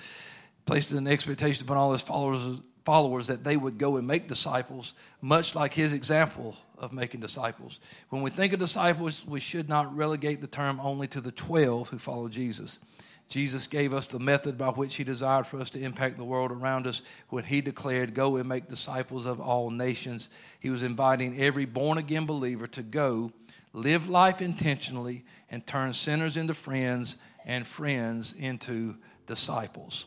[0.65, 4.93] Placed an expectation upon all his followers, followers that they would go and make disciples,
[5.21, 7.79] much like his example of making disciples.
[8.09, 11.89] When we think of disciples, we should not relegate the term only to the 12
[11.89, 12.79] who follow Jesus.
[13.27, 16.51] Jesus gave us the method by which he desired for us to impact the world
[16.51, 20.29] around us when he declared, Go and make disciples of all nations.
[20.59, 23.31] He was inviting every born again believer to go,
[23.73, 28.95] live life intentionally, and turn sinners into friends and friends into
[29.27, 30.05] disciples.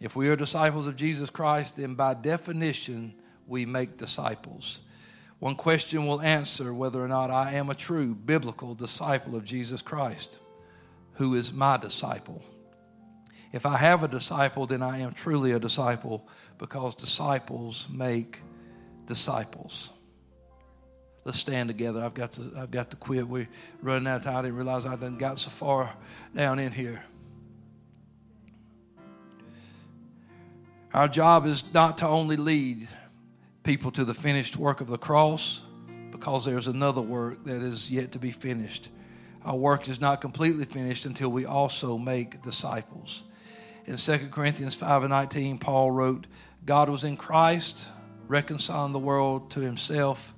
[0.00, 3.14] If we are disciples of Jesus Christ, then by definition,
[3.46, 4.80] we make disciples.
[5.38, 9.82] One question will answer whether or not I am a true biblical disciple of Jesus
[9.82, 10.38] Christ
[11.14, 12.42] who is my disciple.
[13.52, 16.26] If I have a disciple, then I am truly a disciple
[16.58, 18.40] because disciples make
[19.06, 19.90] disciples.
[21.24, 22.02] Let's stand together.
[22.02, 23.26] I've got to, I've got to quit.
[23.26, 23.48] We're
[23.80, 24.36] running out of time.
[24.36, 25.94] I didn't realize I done got so far
[26.34, 27.02] down in here.
[30.92, 32.88] Our job is not to only lead
[33.62, 35.60] people to the finished work of the cross,
[36.10, 38.90] because there's another work that is yet to be finished
[39.44, 43.24] our work is not completely finished until we also make disciples.
[43.86, 46.26] In 2 Corinthians 5 and 19, Paul wrote,
[46.64, 47.88] God was in Christ,
[48.26, 50.33] reconciling the world to himself,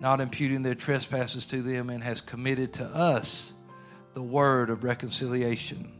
[0.00, 3.52] not imputing their trespasses to them, and has committed to us
[4.14, 5.92] the word of reconciliation.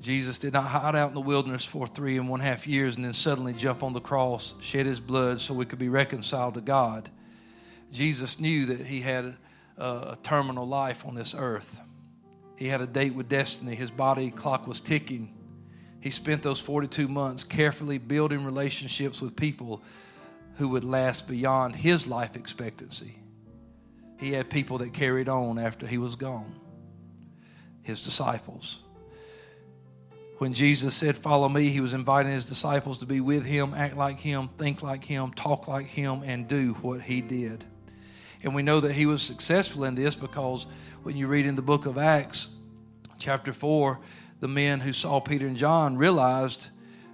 [0.00, 3.04] Jesus did not hide out in the wilderness for three and one half years and
[3.04, 6.62] then suddenly jump on the cross, shed his blood so we could be reconciled to
[6.62, 7.10] God.
[7.92, 9.36] Jesus knew that he had
[9.76, 11.80] a terminal life on this earth.
[12.56, 13.74] He had a date with destiny.
[13.74, 15.34] His body clock was ticking.
[16.00, 19.82] He spent those 42 months carefully building relationships with people
[20.60, 23.16] who would last beyond his life expectancy.
[24.18, 26.54] He had people that carried on after he was gone,
[27.82, 28.80] his disciples.
[30.36, 33.96] When Jesus said, Follow me, he was inviting his disciples to be with him, act
[33.96, 37.64] like him, think like him, talk like him, and do what he did.
[38.42, 40.66] And we know that he was successful in this because
[41.04, 42.54] when you read in the book of Acts,
[43.18, 43.98] chapter 4,
[44.40, 46.68] the men who saw Peter and John realized,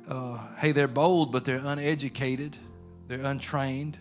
[0.09, 2.59] uh, hey, they're bold, but they're uneducated,
[3.09, 3.99] they're untrained.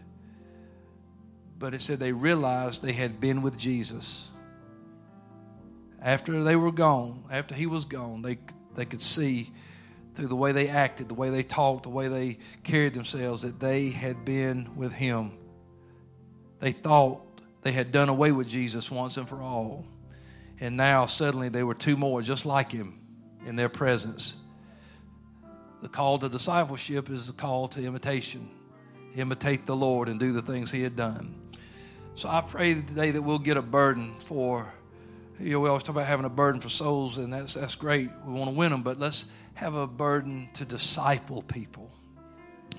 [1.58, 4.30] But it said they realized they had been with Jesus.
[6.02, 8.38] After they were gone, after he was gone, they,
[8.76, 9.52] they could see
[10.16, 13.60] through the way they acted, the way they talked, the way they carried themselves, that
[13.60, 15.32] they had been with Him.
[16.60, 17.22] They thought
[17.62, 19.86] they had done away with Jesus once and for all.
[20.60, 23.00] And now suddenly they were two more just like Him
[23.46, 24.38] in their presence.
[25.82, 28.50] The call to discipleship is the call to imitation.
[29.16, 31.36] Imitate the Lord and do the things He had done.
[32.16, 34.72] So I pray today that we'll get a burden for,
[35.40, 38.10] you know, we always talk about having a burden for souls, and that's, that's great.
[38.26, 41.92] We want to win them, but let's have a burden to disciple people.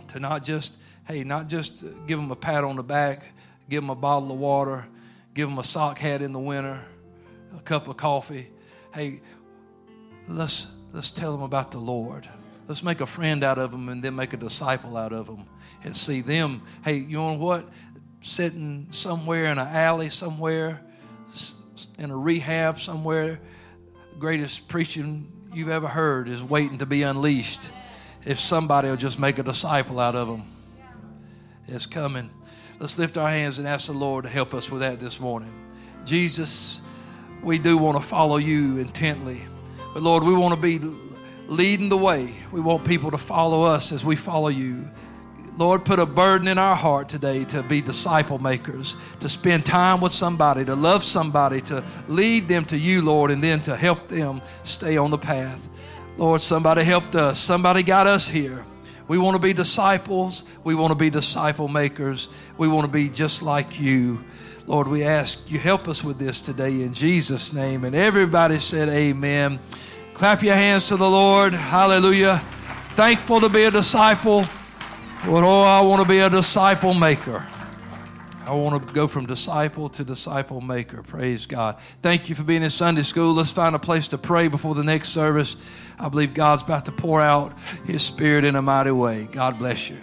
[0.08, 0.76] To not just,
[1.06, 3.26] hey, not just give them a pat on the back,
[3.68, 4.86] give them a bottle of water,
[5.34, 6.82] give them a sock hat in the winter,
[7.56, 8.48] a cup of coffee.
[8.94, 9.20] Hey,
[10.28, 12.28] let's, let's tell them about the Lord.
[12.68, 15.44] Let's make a friend out of them and then make a disciple out of them
[15.84, 16.62] and see them.
[16.84, 17.68] Hey, you know what?
[18.20, 20.80] Sitting somewhere in an alley somewhere,
[21.98, 23.40] in a rehab somewhere,
[24.18, 27.70] greatest preaching you've ever heard is waiting to be unleashed.
[28.24, 30.44] If somebody will just make a disciple out of them,
[31.68, 32.30] it's coming.
[32.80, 35.52] Let's lift our hands and ask the Lord to help us with that this morning.
[36.04, 36.80] Jesus,
[37.42, 39.40] we do want to follow you intently.
[39.94, 40.78] But Lord, we want to be
[41.48, 42.34] leading the way.
[42.52, 44.88] We want people to follow us as we follow you.
[45.58, 50.02] Lord, put a burden in our heart today to be disciple makers, to spend time
[50.02, 54.06] with somebody, to love somebody, to lead them to you, Lord, and then to help
[54.08, 55.58] them stay on the path.
[56.18, 57.38] Lord, somebody helped us.
[57.38, 58.64] Somebody got us here.
[59.08, 60.44] We want to be disciples.
[60.62, 62.28] We want to be disciple makers.
[62.58, 64.22] We want to be just like you.
[64.66, 67.84] Lord, we ask you help us with this today in Jesus' name.
[67.84, 69.60] And everybody said, Amen.
[70.16, 71.52] Clap your hands to the Lord.
[71.52, 72.38] Hallelujah.
[72.94, 74.46] Thankful to be a disciple.
[75.26, 77.46] But oh, I want to be a disciple maker.
[78.46, 81.02] I want to go from disciple to disciple maker.
[81.02, 81.76] Praise God.
[82.00, 83.34] Thank you for being in Sunday school.
[83.34, 85.54] Let's find a place to pray before the next service.
[85.98, 87.52] I believe God's about to pour out
[87.84, 89.28] His Spirit in a mighty way.
[89.30, 89.98] God bless you.